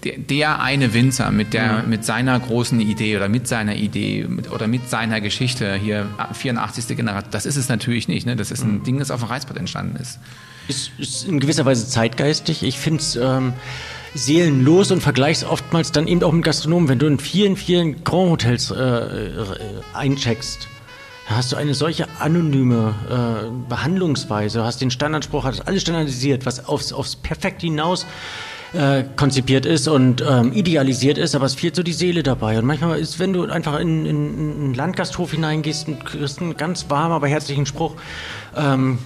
[0.04, 1.90] der, der eine Winzer mit, der, mhm.
[1.90, 6.96] mit seiner großen Idee oder mit seiner Idee mit, oder mit seiner Geschichte hier 84.
[6.96, 8.26] Generation, das ist es natürlich nicht.
[8.26, 8.36] Ne?
[8.36, 8.84] Das ist ein mhm.
[8.84, 10.20] Ding, das auf dem Reißbrett entstanden ist.
[10.68, 12.64] Ist, ist in gewisser Weise zeitgeistig.
[12.64, 13.54] Ich finde es ähm,
[14.14, 16.88] seelenlos und vergleichs oftmals dann eben auch mit Gastronomen.
[16.88, 19.46] Wenn du in vielen, vielen Grand Hotels äh, äh
[19.94, 20.68] eincheckst,
[21.26, 26.94] hast du eine solche anonyme äh, Behandlungsweise, hast den Standardspruch, hast alles standardisiert, was aufs,
[26.94, 28.06] aufs Perfekt hinaus
[28.74, 32.58] äh, konzipiert ist und ähm, idealisiert ist, aber es fehlt so die Seele dabei.
[32.58, 36.58] Und manchmal ist, wenn du einfach in, in, in einen Landgasthof hineingehst und kriegst einen
[36.58, 37.96] ganz warmen, aber herzlichen Spruch
[38.56, 38.98] ähm,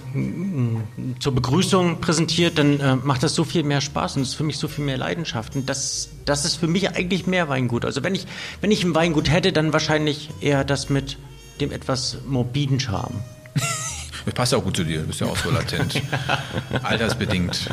[1.20, 4.58] zur Begrüßung präsentiert, dann äh, macht das so viel mehr Spaß und ist für mich
[4.58, 5.54] so viel mehr Leidenschaft.
[5.54, 7.84] Und das, das ist für mich eigentlich mehr Weingut.
[7.84, 8.26] Also wenn ich,
[8.60, 11.18] wenn ich ein Weingut hätte, dann wahrscheinlich eher das mit
[11.60, 13.20] dem etwas morbiden Charme.
[14.28, 16.02] Das passt ja auch gut zu dir, du bist ja auch so latent.
[16.82, 17.70] Altersbedingt.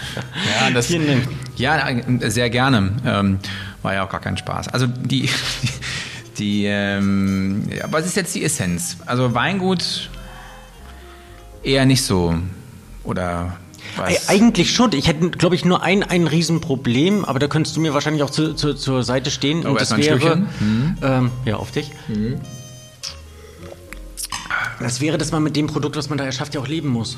[0.58, 0.90] Ja, das,
[1.58, 2.94] ja, sehr gerne.
[3.06, 3.40] Ähm,
[3.82, 4.70] war ja auch gar kein Spaß.
[4.70, 5.30] Also die,
[6.38, 8.96] die, ähm, ja, was ist jetzt die Essenz?
[9.06, 10.10] Also Weingut
[11.62, 12.36] eher nicht so.
[13.04, 13.58] Oder
[13.98, 14.30] was?
[14.30, 14.94] Eigentlich schon.
[14.94, 18.30] Ich hätte, glaube ich, nur ein, ein Riesenproblem, aber da könntest du mir wahrscheinlich auch
[18.30, 19.66] zu, zu, zur Seite stehen.
[19.66, 20.98] Oh, und das wäre, mhm.
[21.02, 21.92] ähm, ja, auf dich.
[22.08, 22.40] Mhm.
[24.80, 27.18] Das wäre, dass man mit dem Produkt, was man da erschafft, ja auch leben muss.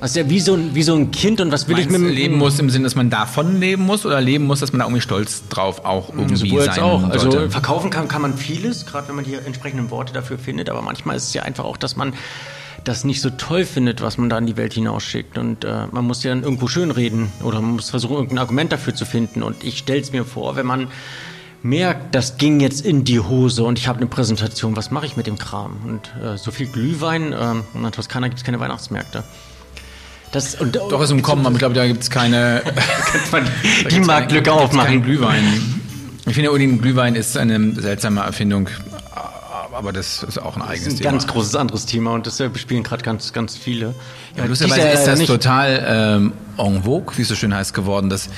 [0.00, 1.98] Das ist ja wie so ein, wie so ein Kind und was will Meinst, ich
[1.98, 4.72] mit dem leben muss im Sinne, dass man davon leben muss oder leben muss, dass
[4.72, 7.02] man da irgendwie stolz drauf auch irgendwie so sein auch.
[7.10, 10.82] Also verkaufen kann, kann man vieles, gerade wenn man die entsprechenden Worte dafür findet, aber
[10.82, 12.14] manchmal ist es ja einfach auch, dass man
[12.84, 16.04] das nicht so toll findet, was man da in die Welt hinausschickt und äh, man
[16.04, 19.64] muss ja dann irgendwo schönreden oder man muss versuchen, irgendein Argument dafür zu finden und
[19.64, 20.86] ich stelle es mir vor, wenn man
[21.62, 25.16] merkt, das ging jetzt in die Hose und ich habe eine Präsentation, was mache ich
[25.16, 25.76] mit dem Kram?
[25.84, 29.24] Und äh, so viel Glühwein, äh, in der Toskana gibt es keine Weihnachtsmärkte.
[30.32, 32.62] Das, und, Doch, ist umkommen, aber ich glaube, da gibt es keine.
[33.82, 35.02] die, die Marktlücke aufmachen.
[35.02, 35.42] Glühwein.
[36.26, 38.68] Ich finde, Odin Glühwein ist eine seltsame Erfindung.
[39.72, 41.10] aber das ist auch ein eigenes Das ist ein Thema.
[41.12, 43.94] ganz großes anderes Thema und das äh, bespielen gerade ganz, ganz viele.
[44.36, 48.10] Ja, lustigerweise ist das nicht- total ähm, en vogue, wie es so schön heißt, geworden,
[48.10, 48.28] dass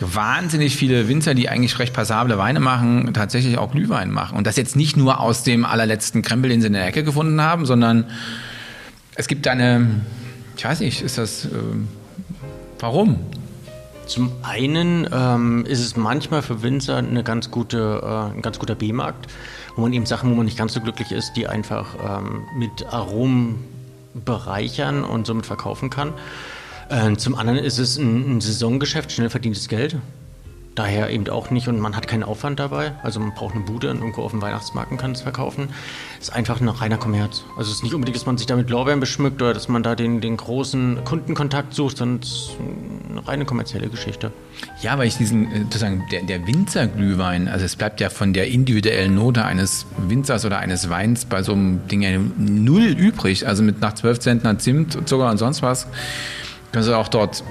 [0.00, 4.36] wahnsinnig viele Winzer, die eigentlich recht passable Weine machen, tatsächlich auch Glühwein machen.
[4.36, 7.40] Und das jetzt nicht nur aus dem allerletzten Krempel, den sie in der Ecke gefunden
[7.40, 8.06] haben, sondern
[9.14, 10.02] es gibt eine,
[10.56, 11.88] ich weiß nicht, ist das, ähm,
[12.78, 13.18] warum?
[14.06, 18.74] Zum einen ähm, ist es manchmal für Winzer eine ganz gute, äh, ein ganz guter
[18.74, 19.26] B-Markt,
[19.74, 22.86] wo man eben Sachen, wo man nicht ganz so glücklich ist, die einfach ähm, mit
[22.92, 23.64] Aromen
[24.24, 26.12] bereichern und somit verkaufen kann.
[26.88, 29.96] Äh, zum anderen ist es ein, ein Saisongeschäft, schnell verdientes Geld.
[30.76, 32.92] Daher eben auch nicht und man hat keinen Aufwand dabei.
[33.02, 35.70] Also man braucht eine Bude und irgendwo auf dem Weihnachtsmarkt kann es verkaufen.
[36.20, 37.44] ist einfach ein reiner Kommerz.
[37.56, 39.94] Also es ist nicht unbedingt, dass man sich damit Lorbeeren beschmückt oder dass man da
[39.94, 42.50] den, den großen Kundenkontakt sucht, sondern es ist
[43.10, 44.32] eine reine kommerzielle Geschichte.
[44.82, 48.48] Ja, weil ich diesen, äh, sozusagen, der, der Winzerglühwein, also es bleibt ja von der
[48.48, 53.48] individuellen Note eines Winzers oder eines Weins bei so einem Ding ja null übrig.
[53.48, 55.86] Also mit nach 12 Zentner Zimt, Zucker und sonst was,
[56.72, 57.42] kannst du auch dort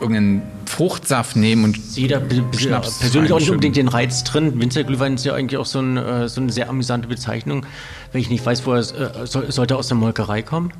[0.00, 4.58] irgendeinen Fruchtsaft nehmen und be- Schnaps persönlich auch nicht unbedingt den Reiz drin.
[4.60, 7.66] Winzerglühwein ist ja eigentlich auch so, ein, äh, so eine sehr amüsante Bezeichnung.
[8.12, 10.72] Wenn ich nicht weiß, wo er ist, äh, soll, sollte aus der Molkerei kommen.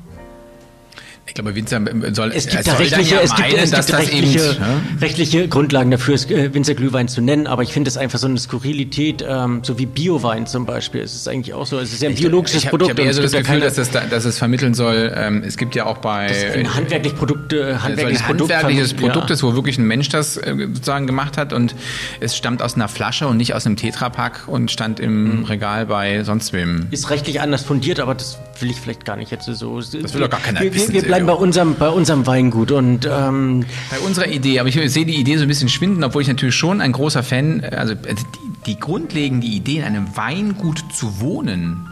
[1.27, 1.79] Ich glaube, Winzer
[2.13, 4.59] soll Es gibt er da rechtliche, ja es gibt, meinen, es gibt das rechtliche, eben,
[4.59, 4.81] ne?
[5.01, 8.37] rechtliche Grundlagen dafür, es, äh, Winzerglühwein zu nennen, aber ich finde es einfach so eine
[8.37, 11.01] Skurrilität, ähm, so wie Biowein zum Beispiel.
[11.01, 12.91] Es ist eigentlich auch so, es ist ja ein biologisches ich hab- Produkt.
[12.91, 15.13] Ich habe eher so das ja Gefühl, keine- dass es, da, dass es vermitteln soll,
[15.15, 16.27] ähm, es gibt ja auch bei...
[16.27, 19.33] das ein handwerklich Produkte, soll ein handwerkliches Produkt, handwerkliches Produkt ja.
[19.35, 21.75] ist, wo wirklich ein Mensch das äh, sozusagen gemacht hat und
[22.19, 25.43] es stammt aus einer Flasche und nicht aus einem Tetrapack und stand im Mhm.
[25.45, 26.87] Regal bei sonst wem.
[26.91, 29.79] ist rechtlich anders fundiert, aber das will ich vielleicht gar nicht jetzt so.
[29.79, 33.07] Das will doch gar keiner wir, wissen, wir, bleiben bei unserem, bei unserem Weingut und
[33.09, 36.27] ähm, Bei unserer Idee, aber ich sehe die Idee so ein bisschen schwinden, obwohl ich
[36.27, 41.19] natürlich schon ein großer Fan, also äh, die, die grundlegende Idee, in einem Weingut zu
[41.19, 41.87] wohnen,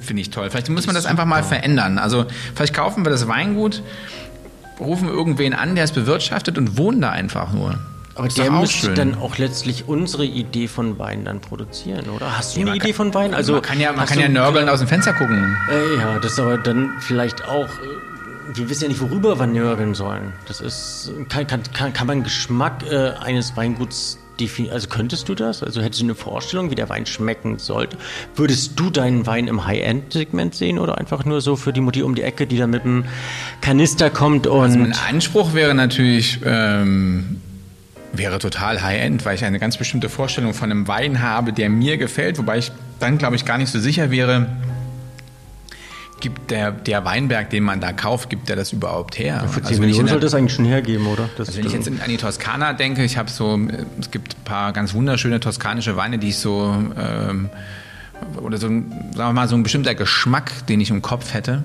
[0.00, 0.50] finde ich toll.
[0.50, 1.98] Vielleicht muss man das einfach mal verändern.
[1.98, 3.82] Also vielleicht kaufen wir das Weingut,
[4.80, 7.78] rufen irgendwen an, der es bewirtschaftet und wohnen da einfach nur.
[8.16, 8.94] Aber der müsste schön.
[8.94, 12.36] dann auch letztlich unsere Idee von Wein dann produzieren, oder?
[12.38, 13.34] Hast du Ja, eine Idee kann- von Wein?
[13.34, 15.56] Also man kann ja, man kann ja nörgeln aus dem Fenster gucken.
[15.70, 17.66] Äh, ja, das ist aber dann vielleicht auch.
[17.68, 20.32] äh, Wir wissen ja nicht, worüber wir nörgeln sollen.
[20.48, 21.10] Das ist.
[21.28, 24.72] Kann, kann, kann, kann man Geschmack äh, eines Weinguts definieren?
[24.74, 25.62] Also könntest du das?
[25.62, 27.96] Also hättest du eine Vorstellung, wie der Wein schmecken sollte?
[28.36, 32.14] Würdest du deinen Wein im High-End-Segment sehen oder einfach nur so für die Mutti um
[32.14, 33.04] die Ecke, die da mit dem
[33.62, 34.78] Kanister kommt und.
[34.78, 37.40] Mein Anspruch wäre natürlich, ähm,
[38.18, 41.96] wäre total High-End, weil ich eine ganz bestimmte Vorstellung von einem Wein habe, der mir
[41.96, 44.46] gefällt, wobei ich dann, glaube ich, gar nicht so sicher wäre,
[46.20, 49.46] gibt der, der Weinberg, den man da kauft, gibt der das überhaupt her?
[49.48, 51.28] für 10 wenn ich in Millionen sollte das eigentlich schon hergeben, oder?
[51.36, 53.58] Das, also wenn ich jetzt in, an die Toskana denke, ich habe so,
[54.00, 57.50] es gibt ein paar ganz wunderschöne toskanische Weine, die ich so, ähm,
[58.40, 61.62] oder so, sagen wir mal, so ein bestimmter Geschmack, den ich im Kopf hätte.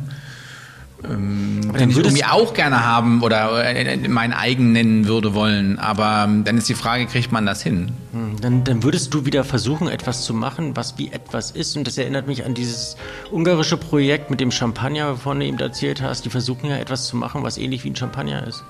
[1.09, 5.79] Ähm, den ich irgendwie auch gerne haben oder äh, mein eigen nennen würde wollen.
[5.79, 7.91] Aber ähm, dann ist die Frage, kriegt man das hin?
[8.11, 11.75] Hm, Dann, dann würdest du wieder versuchen, etwas zu machen, was wie etwas ist.
[11.77, 12.97] Und das erinnert mich an dieses
[13.31, 16.25] ungarische Projekt mit dem Champagner, wovon du eben erzählt hast.
[16.25, 18.63] Die versuchen ja etwas zu machen, was ähnlich wie ein Champagner ist.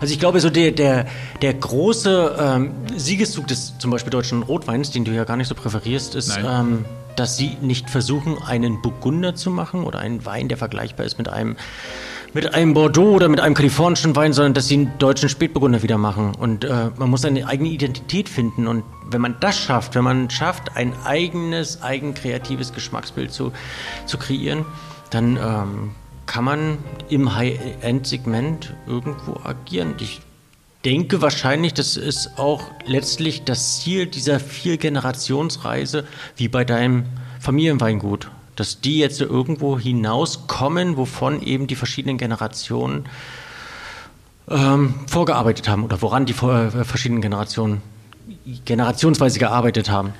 [0.00, 1.06] Also ich glaube, so der, der,
[1.42, 5.54] der große ähm, Siegeszug des zum Beispiel deutschen Rotweins, den du ja gar nicht so
[5.54, 6.84] präferierst, ist, ähm,
[7.16, 11.28] dass sie nicht versuchen, einen Burgunder zu machen oder einen Wein, der vergleichbar ist mit
[11.28, 11.56] einem
[12.32, 15.96] mit einem Bordeaux oder mit einem kalifornischen Wein, sondern dass sie einen deutschen Spätburgunder wieder
[15.96, 16.34] machen.
[16.34, 18.66] Und äh, man muss eine eigene Identität finden.
[18.66, 23.52] Und wenn man das schafft, wenn man schafft, ein eigenes, eigen kreatives Geschmacksbild zu,
[24.04, 24.66] zu kreieren,
[25.08, 25.90] dann ähm,
[26.26, 29.94] kann man im High-End-Segment irgendwo agieren.
[29.98, 30.20] Ich
[30.86, 36.04] denke wahrscheinlich, das ist auch letztlich das Ziel dieser Vier-Generationsreise,
[36.36, 37.06] wie bei deinem
[37.40, 38.30] Familienweingut.
[38.54, 43.04] Dass die jetzt irgendwo hinauskommen, wovon eben die verschiedenen Generationen
[44.48, 47.82] ähm, vorgearbeitet haben oder woran die äh, verschiedenen Generationen
[48.64, 50.12] generationsweise gearbeitet haben.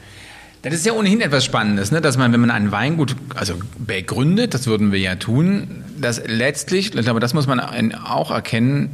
[0.62, 2.00] Das ist ja ohnehin etwas Spannendes, ne?
[2.00, 6.92] dass man, wenn man ein Weingut also begründet, das würden wir ja tun, dass letztlich,
[6.92, 8.90] ich glaube, das muss man auch erkennen,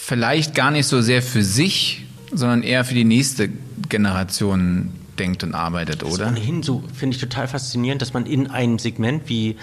[0.00, 3.48] vielleicht gar nicht so sehr für sich, sondern eher für die nächste
[3.88, 6.28] Generation denkt und arbeitet, Das oder?
[6.28, 9.56] ohnehin so, finde ich total faszinierend, dass man in einem Segment wie,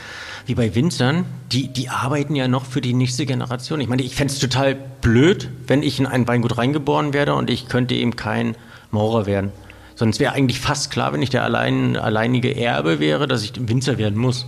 [0.45, 3.79] wie bei Winzern, die, die arbeiten ja noch für die nächste Generation.
[3.79, 7.49] Ich meine, ich fände es total blöd, wenn ich in ein Weingut reingeboren werde und
[7.49, 8.55] ich könnte eben kein
[8.91, 9.51] Maurer werden.
[9.95, 13.97] Sonst wäre eigentlich fast klar, wenn ich der allein, alleinige Erbe wäre, dass ich Winzer
[13.97, 14.45] werden muss.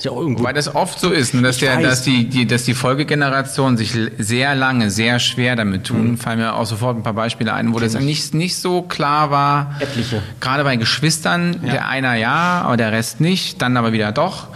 [0.00, 2.64] Ist ja irgendwo Weil das oft so ist, ne, dass, der, dass, die, die, dass
[2.64, 6.12] die Folgegeneration sich sehr lange, sehr schwer damit tun.
[6.12, 6.16] Mhm.
[6.16, 9.30] Fallen mir auch sofort ein paar Beispiele ein, wo Kenn das nicht, nicht so klar
[9.30, 9.76] war.
[9.78, 10.22] Etliche.
[10.40, 11.72] Gerade bei Geschwistern, ja.
[11.72, 14.48] der einer ja, aber der Rest nicht, dann aber wieder doch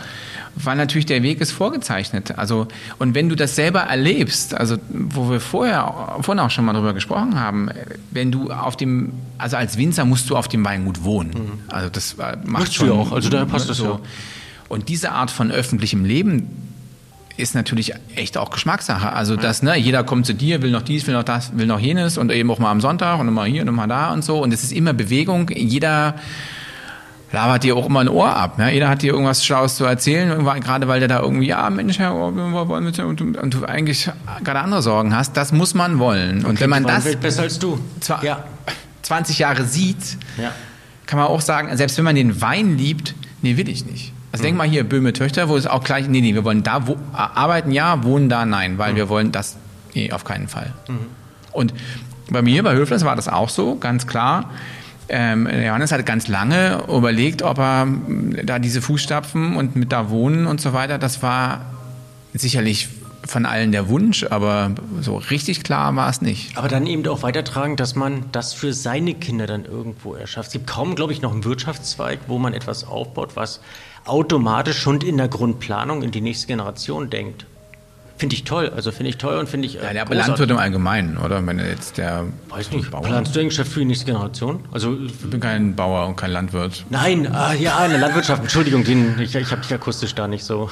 [0.57, 2.38] weil natürlich der Weg ist vorgezeichnet.
[2.38, 2.68] Also,
[3.00, 6.94] und wenn du das selber erlebst, also wo wir vorher, vorhin auch schon mal drüber
[6.94, 7.70] gesprochen haben,
[8.12, 11.30] wenn du auf dem, also als Winzer musst du auf dem Weingut wohnen.
[11.30, 11.59] Mhm.
[11.66, 12.90] Also das äh, macht Möchtest schon.
[12.92, 13.85] auch, also da passt das so.
[13.85, 14.00] Ja.
[14.68, 16.48] Und diese Art von öffentlichem Leben
[17.37, 19.12] ist natürlich echt auch Geschmackssache.
[19.12, 21.81] Also das, ne, jeder kommt zu dir, will noch dies, will noch das, will noch
[21.81, 24.40] jenes und eben auch mal am Sonntag und mal hier und mal da und so.
[24.42, 25.50] Und es ist immer Bewegung.
[25.50, 26.14] Jeder
[27.33, 28.59] labert dir auch immer ein Ohr ab.
[28.59, 28.72] Ne?
[28.72, 32.12] Jeder hat dir irgendwas Schlaues zu erzählen, gerade weil der da irgendwie, ja Mensch, ja,
[32.12, 34.11] oh, und, du eigentlich
[34.44, 35.37] gerade andere Sorgen hast.
[35.37, 36.38] Das muss man wollen.
[36.38, 37.79] Okay, und wenn man das besser als du.
[38.22, 38.44] Ja.
[39.03, 40.50] 20 Jahre sieht, ja.
[41.05, 44.13] kann man auch sagen, selbst wenn man den Wein liebt, nee, will ich nicht.
[44.35, 44.47] Also mhm.
[44.47, 46.97] denk mal hier, Böhme Töchter, wo es auch gleich, nee, nee, wir wollen da wo,
[47.12, 48.97] arbeiten, ja, wohnen da, nein, weil mhm.
[48.97, 49.57] wir wollen das,
[49.94, 50.73] nee, auf keinen Fall.
[50.88, 51.07] Mhm.
[51.53, 51.73] Und
[52.31, 54.51] bei mir, bei Höflers war das auch so, ganz klar
[55.09, 57.87] ähm, Johannes hat ganz lange überlegt, ob er
[58.44, 61.61] da diese Fußstapfen und mit da wohnen und so weiter, das war
[62.33, 62.88] sicherlich
[63.27, 66.57] von allen der Wunsch, aber so richtig klar war es nicht.
[66.57, 70.49] Aber dann eben auch weitertragen, dass man das für seine Kinder dann irgendwo erschafft.
[70.49, 73.61] Es gibt kaum, glaube ich, noch einen Wirtschaftszweig, wo man etwas aufbaut, was
[74.05, 77.47] automatisch schon in der Grundplanung in die nächste Generation denkt.
[78.16, 79.83] Finde ich toll, also finde ich toll und finde ich.
[79.83, 81.44] Äh, ja, der Landwirt im Allgemeinen, oder?
[81.44, 82.24] Wenn jetzt der.
[82.48, 83.03] Weiß nicht, Bauer.
[83.03, 84.61] planst du Geschäft für die nächste Generation?
[84.70, 86.85] Also, ich bin kein Bauer und kein Landwirt.
[86.90, 90.70] Nein, ah, ja, eine Landwirtschaft, Entschuldigung, den, ich, ich habe dich akustisch da nicht so.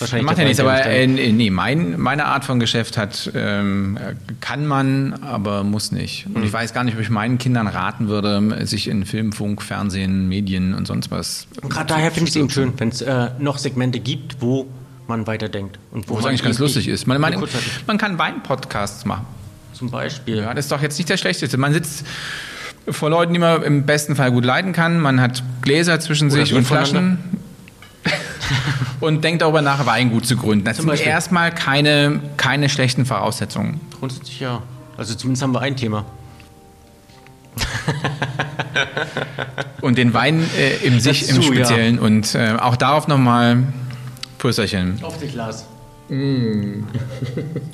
[0.00, 3.96] Wahrscheinlich Macht ja nichts, aber äh, nee, mein, meine Art von Geschäft hat, ähm,
[4.40, 6.26] kann man, aber muss nicht.
[6.26, 6.44] Und mhm.
[6.44, 10.28] ich weiß gar nicht, ob ich meinen Kindern raten würde, sich in Film, Funk, Fernsehen,
[10.28, 11.46] Medien und sonst was.
[11.68, 14.66] Gerade daher finde ich es eben schön, wenn es äh, noch Segmente gibt, wo
[15.10, 15.78] man weiterdenkt.
[15.90, 17.06] Und wo, wo es eigentlich ganz lustig ist.
[17.06, 17.34] Man, man,
[17.86, 19.26] man kann Wein-Podcasts machen.
[19.74, 20.38] Zum Beispiel.
[20.38, 21.56] Ja, das ist doch jetzt nicht der schlechteste.
[21.56, 22.04] Man sitzt
[22.88, 25.00] vor Leuten, die man im besten Fall gut leiden kann.
[25.00, 27.18] Man hat Gläser zwischen Oder sich und Flaschen.
[29.00, 30.64] und denkt darüber nach, Weingut zu gründen.
[30.64, 31.10] Das Zum sind Beispiel.
[31.10, 33.80] erstmal keine, keine schlechten Voraussetzungen.
[33.98, 34.62] Grundsätzlich ja.
[34.96, 36.04] Also zumindest haben wir ein Thema.
[39.80, 41.96] und den Wein äh, im sich im Speziellen.
[41.96, 42.02] Ja.
[42.02, 43.64] Und äh, auch darauf nochmal
[44.40, 44.98] Prösterchen.
[45.02, 45.66] Auf dich, Lars.
[46.08, 46.84] Mm.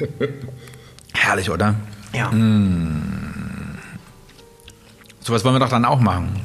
[1.14, 1.76] Herrlich, oder?
[2.12, 2.30] Ja.
[2.32, 3.78] Mm.
[5.20, 6.40] So was wollen wir doch dann auch machen.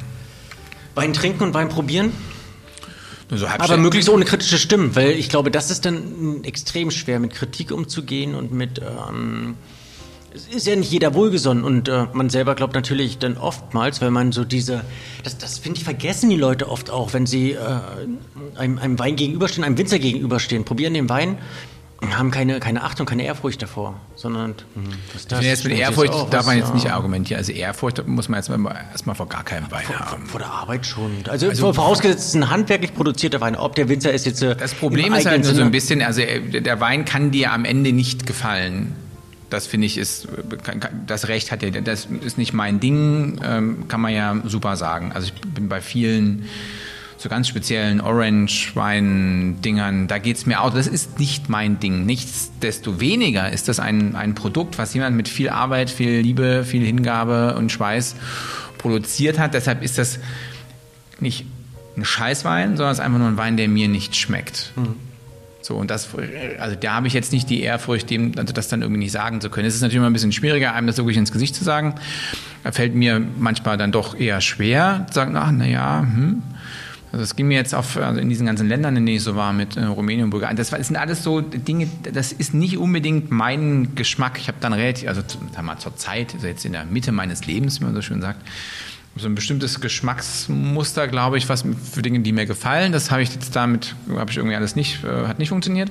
[0.94, 2.12] Wein trinken und Wein probieren?
[3.30, 7.32] So Aber möglichst ohne kritische Stimmen, weil ich glaube, das ist dann extrem schwer, mit
[7.32, 9.56] Kritik umzugehen und mit ähm,
[10.34, 14.12] es ist ja nicht jeder wohlgesonnen und äh, man selber glaubt natürlich dann oftmals, wenn
[14.12, 14.82] man so diese,
[15.22, 17.58] das, das finde ich, vergessen die Leute oft auch, wenn sie äh,
[18.56, 21.38] einem, einem Wein gegenüberstehen, einem Winzer gegenüberstehen, probieren den Wein,
[22.10, 26.46] haben keine, keine Achtung, keine Ehrfurcht davor, sondern hm, das, das jetzt mit Ehrfurcht darf
[26.46, 26.74] man jetzt ja.
[26.74, 27.38] nicht argumentieren.
[27.38, 30.26] Also Ehrfurcht muss man jetzt erstmal vor gar keinem Wein vor, haben.
[30.26, 31.12] Vor der Arbeit schon.
[31.28, 33.54] Also, also vorausgesetzt, es ist ein handwerklich produzierter Wein.
[33.54, 34.42] Ob der Winzer ist jetzt.
[34.42, 37.64] Äh, das Problem ist halt nur so ein bisschen, also der Wein kann dir am
[37.64, 38.96] Ende nicht gefallen.
[39.52, 40.28] Das finde ich ist,
[41.06, 45.12] das Recht hat er, das ist nicht mein Ding, ähm, kann man ja super sagen.
[45.12, 46.46] Also ich bin bei vielen
[47.18, 52.04] so ganz speziellen Orange-Wein-Dingern, da geht es mir auch, das ist nicht mein Ding.
[52.04, 57.54] Nichtsdestoweniger ist das ein, ein Produkt, was jemand mit viel Arbeit, viel Liebe, viel Hingabe
[57.56, 58.16] und Schweiß
[58.78, 59.54] produziert hat.
[59.54, 60.18] Deshalb ist das
[61.20, 61.46] nicht
[61.96, 64.72] ein Scheißwein, sondern es ist einfach nur ein Wein, der mir nicht schmeckt.
[64.74, 64.96] Mhm.
[65.62, 66.08] So, und das,
[66.58, 69.40] also da habe ich jetzt nicht die Ehrfurcht, dem, also das dann irgendwie nicht sagen
[69.40, 69.66] zu können.
[69.66, 71.94] Es ist natürlich immer ein bisschen schwieriger, einem das wirklich ins Gesicht zu sagen.
[72.64, 76.42] Da fällt mir manchmal dann doch eher schwer, zu sagen, ach, naja, hm.
[77.12, 79.36] Also es ging mir jetzt auf, also in diesen ganzen Ländern, in denen ich so
[79.36, 82.78] war, mit äh, Rumänien und Bulgarien, das, das sind alles so Dinge, das ist nicht
[82.78, 84.38] unbedingt mein Geschmack.
[84.38, 85.20] Ich habe dann relativ, also
[85.52, 88.22] sagen mal, zur Zeit, also jetzt in der Mitte meines Lebens, wie man so schön
[88.22, 88.40] sagt,
[89.16, 92.92] so ein bestimmtes Geschmacksmuster, glaube ich, was für Dinge, die mir gefallen.
[92.92, 95.90] Das habe ich jetzt damit, habe ich irgendwie alles nicht, äh, hat nicht funktioniert.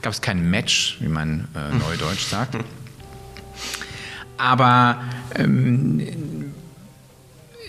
[0.00, 2.56] Gab es kein Match, wie man äh, neudeutsch sagt.
[4.38, 5.02] Aber
[5.34, 6.00] ähm,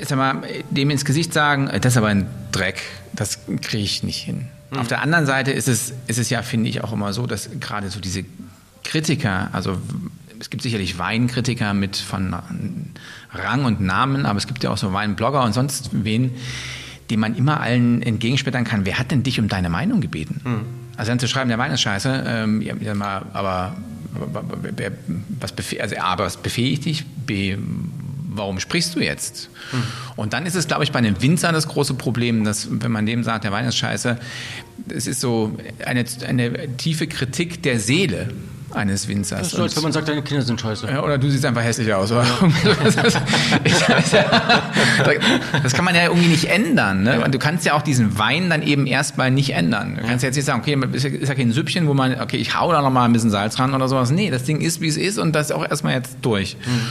[0.02, 2.82] sag mal, dem ins Gesicht sagen, äh, das ist aber ein Dreck,
[3.14, 4.48] das kriege ich nicht hin.
[4.72, 4.80] Mhm.
[4.80, 7.50] Auf der anderen Seite ist es, ist es ja, finde ich, auch immer so, dass
[7.60, 8.24] gerade so diese
[8.84, 9.78] Kritiker, also
[10.40, 12.36] es gibt sicherlich Weinkritiker mit von
[13.34, 16.32] Rang und Namen, aber es gibt ja auch so Weinblogger und sonst wen,
[17.10, 18.86] die man immer allen entgegenspättern kann.
[18.86, 20.42] Wer hat denn dich um deine Meinung gebeten?
[20.44, 20.66] Mhm.
[20.96, 22.74] Also dann zu schreiben, der Wein ist scheiße, ähm, ja,
[23.34, 23.76] aber
[25.40, 27.06] was, befe also A, was befähigt dich?
[27.26, 27.58] B,
[28.30, 29.50] warum sprichst du jetzt?
[29.72, 29.84] Hm.
[30.16, 33.06] Und dann ist es, glaube ich, bei einem Winzer das große Problem, dass, wenn man
[33.06, 34.18] dem sagt, der Wein ist scheiße,
[34.90, 38.30] es ist so eine, eine tiefe Kritik der Seele
[38.76, 39.40] eines Winzers.
[39.40, 40.88] Das ist so, als wenn man sagt, deine Kinder sind scheiße.
[40.88, 42.12] Ja, oder du siehst einfach hässlich aus.
[44.14, 44.26] Ja.
[45.64, 47.04] das kann man ja irgendwie nicht ändern.
[47.04, 47.24] Ne?
[47.30, 49.98] Du kannst ja auch diesen Wein dann eben erstmal nicht ändern.
[50.00, 52.60] Du kannst ja jetzt nicht sagen, okay, ist ja kein Süppchen, wo man, okay, ich
[52.60, 54.12] hau da nochmal ein bisschen Salz ran oder sowas.
[54.12, 56.58] Nee, das Ding ist, wie es ist und das ist auch erstmal jetzt durch.
[56.66, 56.82] Mhm.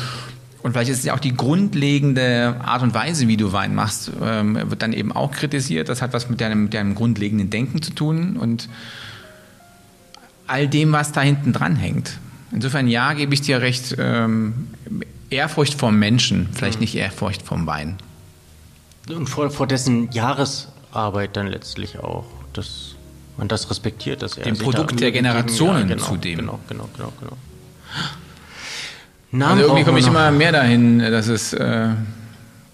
[0.62, 4.12] Und vielleicht ist es ja auch die grundlegende Art und Weise, wie du Wein machst,
[4.22, 5.88] ähm, wird dann eben auch kritisiert.
[5.88, 8.68] Das hat was mit deinem, mit deinem grundlegenden Denken zu tun und
[10.46, 12.18] all dem, was da hinten dran hängt.
[12.52, 14.68] Insofern, ja, gebe ich dir recht, ähm,
[15.30, 16.82] Ehrfurcht vom Menschen, vielleicht mhm.
[16.82, 17.96] nicht Ehrfurcht vom Wein.
[19.08, 22.94] Und vor, vor dessen Jahresarbeit dann letztlich auch, dass
[23.36, 26.38] man das respektiert, dass er dem Produkt der Generationen ja, genau, zudem.
[26.38, 27.36] Genau, genau, genau, genau.
[29.32, 31.88] Namen also irgendwie komme ich immer mehr dahin, dass es äh,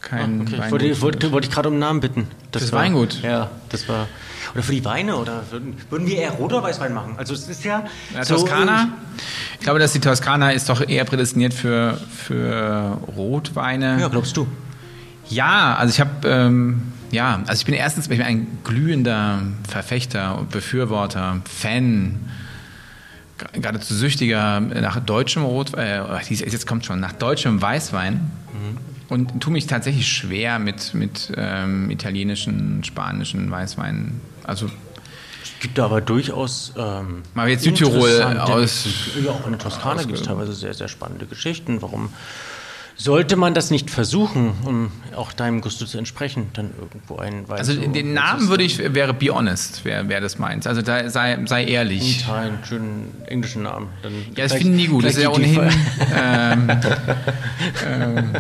[0.00, 0.58] kein Ach, okay.
[0.58, 2.26] Weingut wollte, wollte, wollte ich gerade um Namen bitten.
[2.50, 3.22] Das, das war, Weingut.
[3.22, 4.08] Ja, das war.
[4.54, 7.14] Oder für die Weine oder würden, würden wir eher Rot- oder Weißwein machen?
[7.16, 7.84] Also es ist ja.
[8.14, 8.88] ja so Toskana.
[9.54, 14.00] Ich glaube, dass die Toskana ist doch eher prädestiniert für, für Rotweine.
[14.00, 14.46] Ja, glaubst du?
[15.28, 16.28] Ja, also ich habe.
[16.28, 22.20] Ähm, ja, also ich bin erstens ich bin ein glühender Verfechter und Befürworter, Fan
[23.52, 28.87] geradezu süchtiger nach deutschem Rotwein, äh, jetzt kommt schon, nach deutschem Weißwein mhm.
[29.08, 34.20] Und tue mich tatsächlich schwer mit, mit ähm, italienischen, spanischen Weißweinen.
[34.44, 34.66] Also
[35.42, 36.72] es gibt aber durchaus.
[36.76, 38.86] Ähm, mal jetzt Südtirol aus.
[39.24, 42.10] Ja, auch in der Toskana gibt es teilweise sehr, sehr spannende Geschichten, warum
[43.00, 47.58] sollte man das nicht versuchen, um auch deinem Gusto zu entsprechen, dann irgendwo ein Wein
[47.58, 50.66] Also so, den Namen würde ich, wäre Be Honest, wer, wer das meint.
[50.66, 52.26] Also da, sei, sei ehrlich.
[52.28, 53.88] Ein einen schönen englischen Namen.
[54.02, 55.04] Dann ja, das finden die gut.
[55.04, 55.60] Das ist ja ohnehin.
[55.60, 56.70] ähm,
[57.86, 58.30] ähm,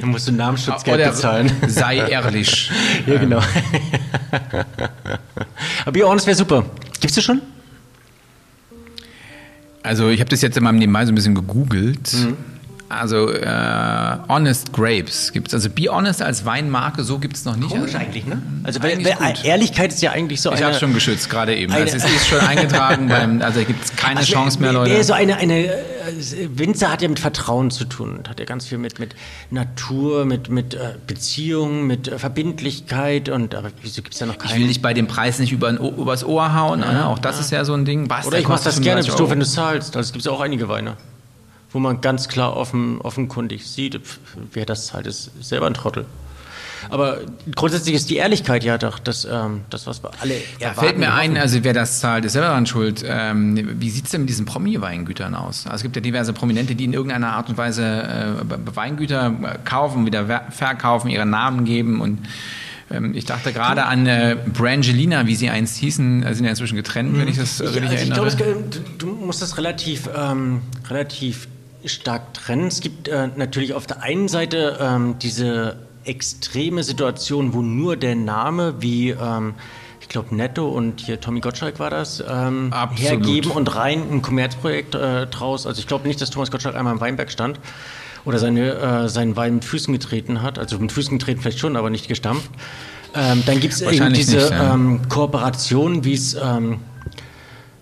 [0.00, 1.50] dann musst du Namensschutzgeld bezahlen.
[1.66, 2.70] Sei ehrlich.
[3.06, 3.42] ja, genau.
[5.82, 6.64] Aber Be Honest wäre super.
[7.00, 7.42] Gibst du schon?
[9.82, 12.12] Also ich habe das jetzt in meinem Nebenbei so ein bisschen gegoogelt.
[12.12, 12.36] Mhm.
[12.88, 15.54] Also äh, Honest Grapes gibt es.
[15.54, 17.70] Also Be Honest als Weinmarke, so gibt es noch nicht.
[17.70, 18.40] Komisch eigentlich, ne?
[18.62, 21.72] Also weil, weil Ehrlichkeit ist ja eigentlich so Ich habe schon geschützt, gerade eben.
[21.72, 25.02] Es ist, ist, schon eingetragen, beim, also gibt es keine also, Chance mehr, Leute.
[25.02, 28.20] So eine, eine, äh, Winzer hat ja mit Vertrauen zu tun.
[28.28, 29.16] Hat ja ganz viel mit, mit
[29.50, 34.38] Natur, mit, mit äh, Beziehungen, mit äh, Verbindlichkeit und aber wieso gibt es ja noch
[34.38, 34.52] keine...
[34.52, 37.06] Ich will dich bei dem Preis nicht über, übers Ohr hauen, ja, ne?
[37.06, 37.40] auch das ja.
[37.40, 38.08] ist ja so ein Ding.
[38.08, 39.96] Was, Oder ich mach das gerne, bist du, wenn du zahlst.
[39.96, 40.96] Also es gibt ja auch einige Weine
[41.76, 44.00] wo man ganz klar offen, offenkundig sieht,
[44.54, 46.06] wer das halt ist, selber ein Trottel.
[46.88, 47.18] Aber
[47.54, 51.12] grundsätzlich ist die Ehrlichkeit ja doch das, ähm, das was wir alle Da fällt mir
[51.12, 53.04] ein, also wer das zahlt, ist selber dran schuld.
[53.06, 55.66] Ähm, wie sieht es denn mit diesen Promi-Weingütern aus?
[55.66, 59.34] Also es gibt ja diverse Prominente, die in irgendeiner Art und Weise äh, Weingüter
[59.66, 62.20] kaufen, wieder verkaufen, ihre Namen geben und
[62.90, 66.76] ähm, ich dachte gerade an äh, Brangelina, wie sie einst hießen, äh, sind ja inzwischen
[66.76, 68.28] getrennt, wenn ich das richtig also erinnere.
[68.28, 71.48] Ich glaube, du, du musst das relativ, ähm, relativ
[71.88, 72.68] stark trennen.
[72.68, 78.14] Es gibt äh, natürlich auf der einen Seite ähm, diese extreme Situation, wo nur der
[78.14, 79.54] Name wie ähm,
[80.00, 84.94] ich glaube Netto und hier Tommy Gottschalk war das, ähm, hergeben und rein ein Kommerzprojekt
[84.94, 85.66] äh, draus.
[85.66, 87.58] Also ich glaube nicht, dass Thomas Gottschalk einmal im Weinberg stand
[88.24, 90.60] oder seine, äh, seinen Wein mit Füßen getreten hat.
[90.60, 92.50] Also mit Füßen getreten vielleicht schon, aber nicht gestampft.
[93.14, 94.74] Ähm, dann gibt es eben diese nicht, ja.
[94.74, 96.80] ähm, Kooperation, wie es ähm,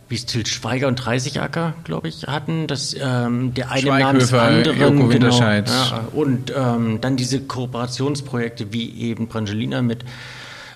[0.08, 5.08] wie es Til Schweiger und Dreißigacker, glaube ich, hatten, dass ähm, der eine namens anderen
[5.08, 10.04] genau, ja, und ähm, dann diese Kooperationsprojekte wie eben Brangelina mit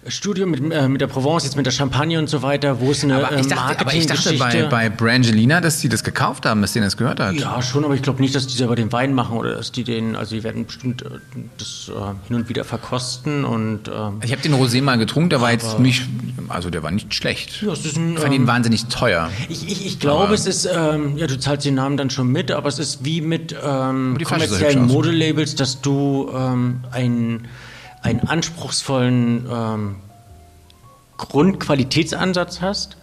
[0.06, 3.02] Studium mit, äh, mit der Provence, jetzt mit der Champagne und so weiter, wo es
[3.02, 6.46] eine aber ich äh, dachte, aber ich dachte bei, bei Brangelina, dass die das gekauft
[6.46, 7.34] haben, dass denen das gehört hat.
[7.34, 9.84] Ja, schon, aber ich glaube nicht, dass die selber den Wein machen oder dass die
[9.84, 11.08] den, also die werden bestimmt äh,
[11.58, 13.88] das äh, hin und wieder verkosten und...
[13.88, 16.04] Ähm, ich habe den Rosé mal getrunken, der war jetzt nicht,
[16.48, 17.62] also der war nicht schlecht.
[17.62, 19.30] Ja, es ist ein, ich fand ihn ähm, wahnsinnig teuer.
[19.48, 22.50] Ich, ich, ich glaube, es ist, ähm, ja, du zahlst den Namen dann schon mit,
[22.50, 27.48] aber es ist wie mit ähm, kommerziellen Modelabels, dass du ähm, ein
[28.02, 29.96] einen anspruchsvollen ähm,
[31.16, 32.96] Grundqualitätsansatz hast,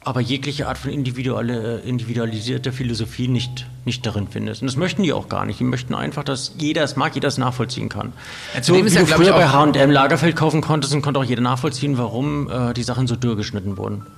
[0.00, 4.62] aber jegliche Art von individuelle, äh, individualisierter Philosophie nicht, nicht darin findest.
[4.62, 5.58] Und das möchten die auch gar nicht.
[5.58, 8.12] Die möchten einfach, dass jeder es mag, jeder es nachvollziehen kann.
[8.54, 11.42] Ja, so wie du ja, früher bei H&M Lagerfeld kaufen konntest und konnte auch jeder
[11.42, 14.06] nachvollziehen, warum äh, die Sachen so dürr geschnitten wurden.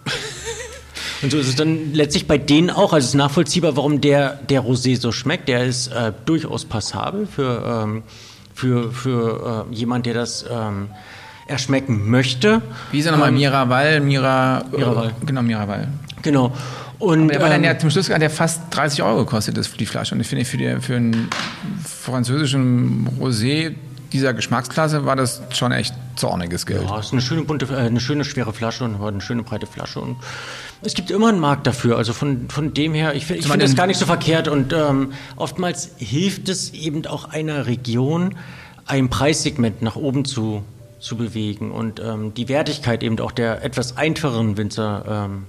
[1.20, 2.92] Und so ist es dann letztlich bei denen auch.
[2.92, 5.48] Also es ist nachvollziehbar, warum der, der Rosé so schmeckt.
[5.48, 8.02] Der ist äh, durchaus passabel für, ähm,
[8.58, 10.88] für, für äh, jemand, der das ähm,
[11.46, 12.60] erschmecken möchte.
[12.90, 13.28] Wie ist er nochmal?
[13.28, 15.12] Ähm, Miraval, Mira, Miraval.
[15.24, 15.88] Genau, Miraval.
[16.22, 16.52] Genau.
[16.98, 19.56] Und, Aber der war dann ja ähm, zum Schluss hat der fast 30 Euro gekostet,
[19.56, 20.16] das, die Flasche.
[20.16, 21.30] Und ich finde, für, die, für einen
[21.84, 23.74] französischen Rosé
[24.12, 26.82] dieser Geschmacksklasse war das schon echt zorniges Geld.
[26.82, 29.66] Ja, es ist eine schöne bunte, äh, eine schöne schwere Flasche und eine schöne breite
[29.66, 30.16] Flasche und
[30.82, 31.96] es gibt immer einen Markt dafür.
[31.96, 35.12] Also von, von dem her, ich, ich finde das gar nicht so verkehrt und ähm,
[35.36, 38.36] oftmals hilft es eben auch einer Region,
[38.86, 40.62] ein Preissegment nach oben zu,
[40.98, 45.44] zu bewegen und ähm, die Wertigkeit eben auch der etwas einfacheren Winzer ähm,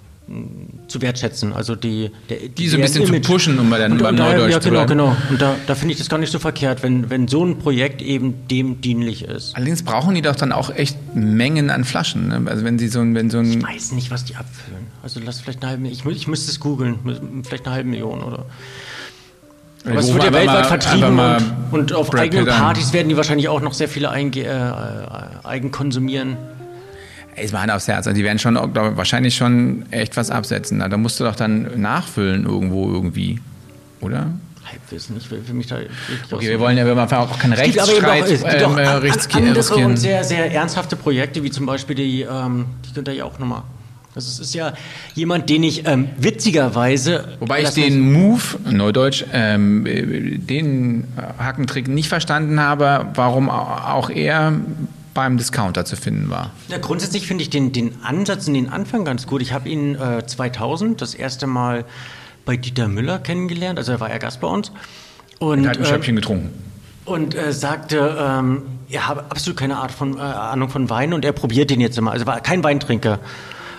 [0.87, 1.53] zu wertschätzen.
[1.53, 3.23] Also die, der, die so ein bisschen Image.
[3.23, 5.15] zu pushen, um bei der, und, beim Neudeutsch ja, zu genau, genau.
[5.29, 8.01] Und da, da finde ich das gar nicht so verkehrt, wenn, wenn so ein Projekt
[8.01, 9.55] eben dem dienlich ist.
[9.55, 12.27] Allerdings brauchen die doch dann auch echt Mengen an Flaschen.
[12.27, 12.41] Ne?
[12.45, 14.87] Also wenn sie so ein, wenn so ein Ich weiß nicht, was die abfüllen.
[15.03, 16.99] Also lass vielleicht eine halbe ich, ich müsste es googeln,
[17.47, 18.45] vielleicht eine halbe Million oder.
[19.85, 23.61] Aber es wird ja weltweit vertrieben und, und, auf eigenen Partys werden die wahrscheinlich auch
[23.61, 26.37] noch sehr viele Einge äh, eigen konsumieren.
[27.41, 28.07] Ist mal Hand aufs Herz.
[28.07, 30.79] Also die werden schon glaub, wahrscheinlich schon echt was absetzen.
[30.79, 33.39] Da musst du doch dann nachfüllen irgendwo irgendwie,
[34.01, 34.27] oder?
[34.69, 35.77] Halbwissen, ich will, will mich da.
[36.31, 39.85] Okay, wir wollen ja wir wollen auch keinen Rechtsstreit es gibt ähm, auch, äh, andere
[39.85, 43.39] und sehr, sehr ernsthafte Projekte, wie zum Beispiel die, ähm, die könnt ihr ja auch
[43.39, 43.63] nochmal
[44.15, 44.73] also es ist ja
[45.13, 47.37] jemand, den ich ähm, witzigerweise.
[47.39, 54.53] Wobei ich den Move, Neudeutsch, ähm, den Hackentrick nicht verstanden habe, warum auch er
[55.19, 56.51] beim Discounter zu finden war.
[56.69, 59.41] Ja, grundsätzlich finde ich den, den Ansatz und den Anfang ganz gut.
[59.41, 61.83] Ich habe ihn äh, 2000 das erste Mal
[62.45, 64.71] bei Dieter Müller kennengelernt, also er war ja Gast bei uns.
[65.39, 66.53] Und, er hat ein Schöpfchen äh, getrunken.
[67.03, 71.25] Und äh, sagte, ähm, er habe absolut keine Art von äh, Ahnung von Wein und
[71.25, 72.13] er probiert den jetzt immer.
[72.13, 73.19] Also war kein Weintrinker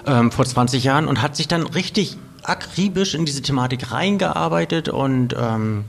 [0.07, 5.35] ähm, vor 20 Jahren und hat sich dann richtig akribisch in diese Thematik reingearbeitet und
[5.39, 5.85] ähm,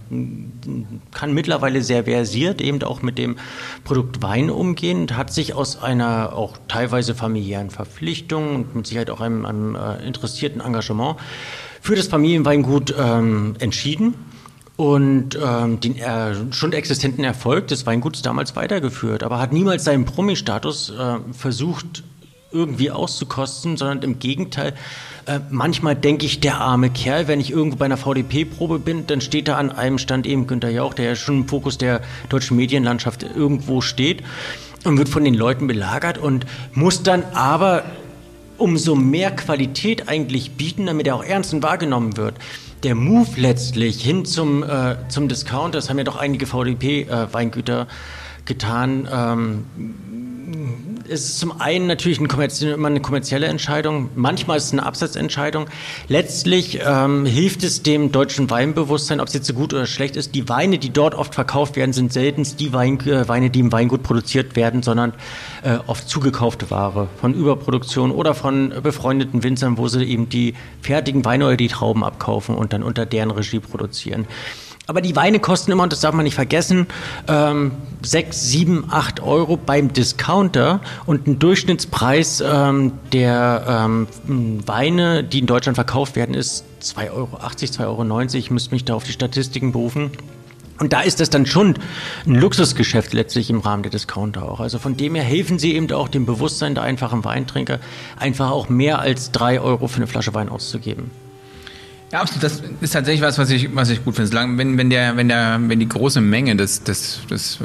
[1.12, 3.38] kann mittlerweile sehr versiert eben auch mit dem
[3.84, 9.10] Produkt Wein umgehen und hat sich aus einer auch teilweise familiären Verpflichtung und mit Sicherheit
[9.10, 11.18] auch einem, einem äh, interessierten Engagement
[11.82, 14.14] für das Familienweingut ähm, entschieden
[14.78, 20.06] und ähm, den äh, schon existenten Erfolg des Weinguts damals weitergeführt, aber hat niemals seinen
[20.06, 22.04] Promi-Status äh, versucht
[22.52, 24.74] irgendwie auszukosten, sondern im Gegenteil
[25.26, 29.22] äh, manchmal denke ich, der arme Kerl, wenn ich irgendwo bei einer VDP-Probe bin, dann
[29.22, 32.58] steht da an einem Stand eben Günter Jauch, der ja schon im Fokus der deutschen
[32.58, 34.24] Medienlandschaft irgendwo steht
[34.84, 37.84] und wird von den Leuten belagert und muss dann aber
[38.58, 42.36] umso mehr Qualität eigentlich bieten, damit er auch ernst und wahrgenommen wird.
[42.84, 47.86] Der Move letztlich hin zum, äh, zum Discount, das haben ja doch einige VDP-Weingüter äh,
[48.45, 49.66] getan, ähm,
[51.12, 52.28] es ist zum einen natürlich ein
[52.62, 55.68] immer eine kommerzielle Entscheidung, manchmal ist es eine Absatzentscheidung.
[56.07, 60.34] Letztlich ähm, hilft es dem deutschen Weinbewusstsein, ob es jetzt so gut oder schlecht ist.
[60.34, 63.72] Die Weine, die dort oft verkauft werden, sind selten die Wein, äh, Weine, die im
[63.72, 65.14] Weingut produziert werden, sondern
[65.64, 71.26] äh, oft zugekaufte Ware von Überproduktion oder von befreundeten Winzern, wo sie eben die fertigen
[71.26, 74.28] Weine oder die Trauben abkaufen und dann unter deren Regie produzieren.
[74.88, 76.88] Aber die Weine kosten immer, und das darf man nicht vergessen,
[77.27, 77.71] ähm,
[78.01, 84.07] 6, 7, 8 Euro beim Discounter und ein Durchschnittspreis ähm, der ähm,
[84.65, 88.38] Weine, die in Deutschland verkauft werden, ist 2,80 Euro, 2,90 Euro.
[88.38, 90.11] Ich müsste mich da auf die Statistiken berufen.
[90.79, 91.75] Und da ist das dann schon
[92.25, 94.59] ein Luxusgeschäft letztlich im Rahmen der Discounter auch.
[94.59, 97.79] Also von dem her helfen sie eben auch dem Bewusstsein der einfachen Weintrinker,
[98.17, 101.11] einfach auch mehr als 3 Euro für eine Flasche Wein auszugeben.
[102.12, 102.43] Ja, absolut.
[102.43, 104.32] Das ist tatsächlich was, was ich, was ich gut finde.
[104.57, 107.59] Wenn, wenn, der, wenn, der, wenn die große Menge des, des, des,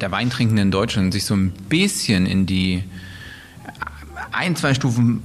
[0.00, 2.82] der Weintrinkenden Deutschen sich so ein bisschen in die
[4.32, 5.22] ein, zwei Stufen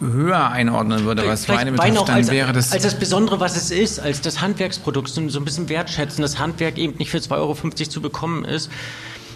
[0.00, 2.72] höher einordnen würde, was Weine betrifft, dann als, wäre das...
[2.72, 6.76] Als das Besondere, was es ist, als das Handwerksprodukt, so ein bisschen wertschätzen, das Handwerk
[6.78, 8.68] eben nicht für 2,50 Euro zu bekommen ist,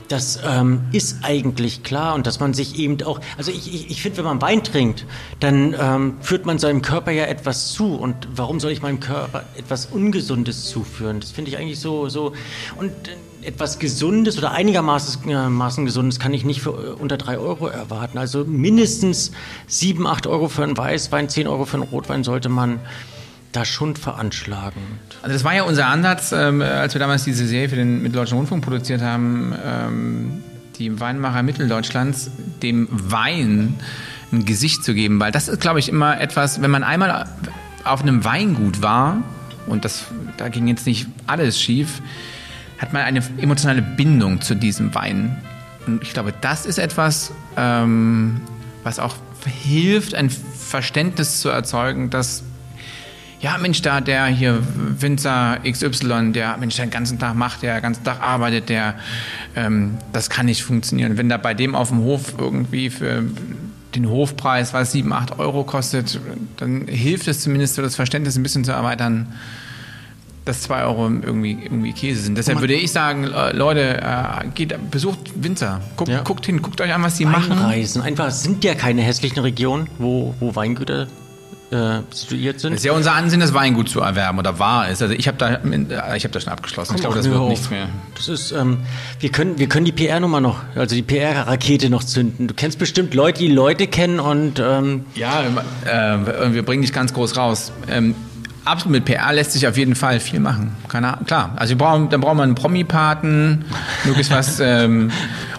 [0.09, 4.03] das ähm, ist eigentlich klar und dass man sich eben auch, also ich, ich, ich
[4.03, 5.05] finde, wenn man Wein trinkt,
[5.41, 9.45] dann ähm, führt man seinem Körper ja etwas zu und warum soll ich meinem Körper
[9.57, 11.21] etwas Ungesundes zuführen?
[11.21, 12.33] Das finde ich eigentlich so, so
[12.79, 17.39] und äh, etwas Gesundes oder einigermaßen äh, Gesundes kann ich nicht für äh, unter drei
[17.39, 18.19] Euro erwarten.
[18.19, 19.33] Also mindestens
[19.67, 22.81] sieben, acht Euro für einen Weißwein, zehn Euro für einen Rotwein sollte man
[23.53, 24.83] da schon veranschlagen.
[25.23, 28.37] Also das war ja unser Ansatz, ähm, als wir damals diese Serie für den Mitteldeutschen
[28.37, 30.45] Rundfunk produziert haben, ähm,
[30.79, 32.31] die Weinmacher Mitteldeutschlands,
[32.63, 33.75] dem Wein
[34.33, 37.27] ein Gesicht zu geben, weil das ist, glaube ich, immer etwas, wenn man einmal
[37.85, 39.23] auf einem Weingut war,
[39.67, 40.05] und das,
[40.37, 42.01] da ging jetzt nicht alles schief,
[42.79, 45.43] hat man eine emotionale Bindung zu diesem Wein.
[45.87, 48.41] Und ich glaube, das ist etwas, ähm,
[48.83, 52.43] was auch hilft, ein Verständnis zu erzeugen, dass
[53.41, 54.61] ja Mensch, da der hier
[54.99, 58.95] Winzer XY, der Mensch, der den ganzen Tag macht, der den ganzen Tag arbeitet, der,
[59.55, 61.17] ähm, das kann nicht funktionieren.
[61.17, 63.23] Wenn da bei dem auf dem Hof irgendwie für
[63.95, 66.21] den Hofpreis, was 7, 8 Euro kostet,
[66.59, 69.33] dann hilft es zumindest so das Verständnis ein bisschen zu erweitern,
[70.45, 72.37] dass 2 Euro irgendwie, irgendwie Käse sind.
[72.39, 75.81] Deshalb würde ich sagen, Leute, äh, geht, besucht Winzer.
[75.97, 76.21] Guckt, Ja.
[76.23, 77.53] guckt hin, guckt euch an, was die machen.
[77.53, 78.03] Einreisen.
[78.03, 81.09] Einfach sind ja keine hässlichen Regionen, wo, wo Weingüter
[81.71, 82.73] äh, situiert sind.
[82.73, 85.03] Es ist ja unser Ansinnen, das Weingut zu erwerben oder war es.
[85.03, 85.61] Also ich habe da,
[86.15, 86.95] ich habe da schon abgeschlossen.
[86.95, 87.49] ich glaube, das wird auf.
[87.49, 87.89] nichts mehr.
[88.15, 88.79] Das ist, ähm,
[89.21, 92.49] wir können, wir können die PR-Nummer noch, also die PR-Rakete noch zünden.
[92.49, 95.43] Du kennst bestimmt Leute, die Leute kennen und ähm, Ja,
[95.85, 97.73] äh, wir bringen dich ganz groß raus.
[97.89, 98.15] Ähm,
[98.67, 100.73] absolut mit PR lässt sich auf jeden Fall viel machen.
[100.89, 101.53] Keine Ahnung, klar.
[101.57, 103.65] Also wir brauchen, dann brauchen wir einen Promi-Paten,
[104.05, 105.11] möglichst was, ähm,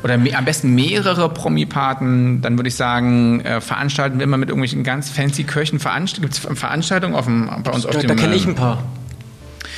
[0.04, 2.42] oder me am besten mehrere Promi-Paten.
[2.42, 5.80] Dann würde ich sagen, äh, veranstalten wir immer mit irgendwelchen ganz fancy Köchen.
[5.80, 8.08] Veranst Gibt es Veranstaltungen auf dem, bei uns auf da, dem...
[8.10, 8.84] da kenne ich ähm, ein paar.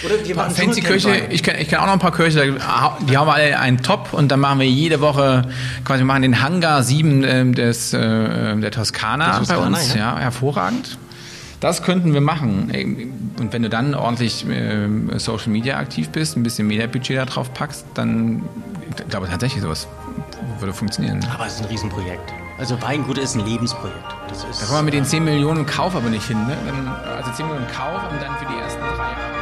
[0.05, 1.23] Oder wir machen Fancy Wein.
[1.29, 4.13] ich kenne ich kenn auch noch ein paar Köche, da- die haben alle einen Top
[4.13, 5.43] und dann machen wir jede Woche,
[5.83, 10.13] quasi machen den Hangar 7 ähm, des, äh, der Toskana Der Toskana, bei uns, ja.
[10.15, 10.19] ja.
[10.19, 10.97] hervorragend.
[11.59, 12.71] Das könnten wir machen.
[13.39, 17.53] Und wenn du dann ordentlich ähm, Social Media aktiv bist, ein bisschen Mediabudget da drauf
[17.53, 18.43] packst, dann,
[18.97, 19.87] ich glaube tatsächlich sowas
[20.59, 21.25] würde funktionieren.
[21.33, 22.33] Aber es ist ein Riesenprojekt.
[22.57, 24.03] Also Weingut ist ein Lebensprojekt.
[24.27, 26.37] Das ist, Da kommen wir mit den 10 Millionen Kauf aber nicht hin.
[26.45, 26.57] Ne?
[27.05, 29.38] Also 10 Millionen Kauf und dann für die ersten drei Jahre.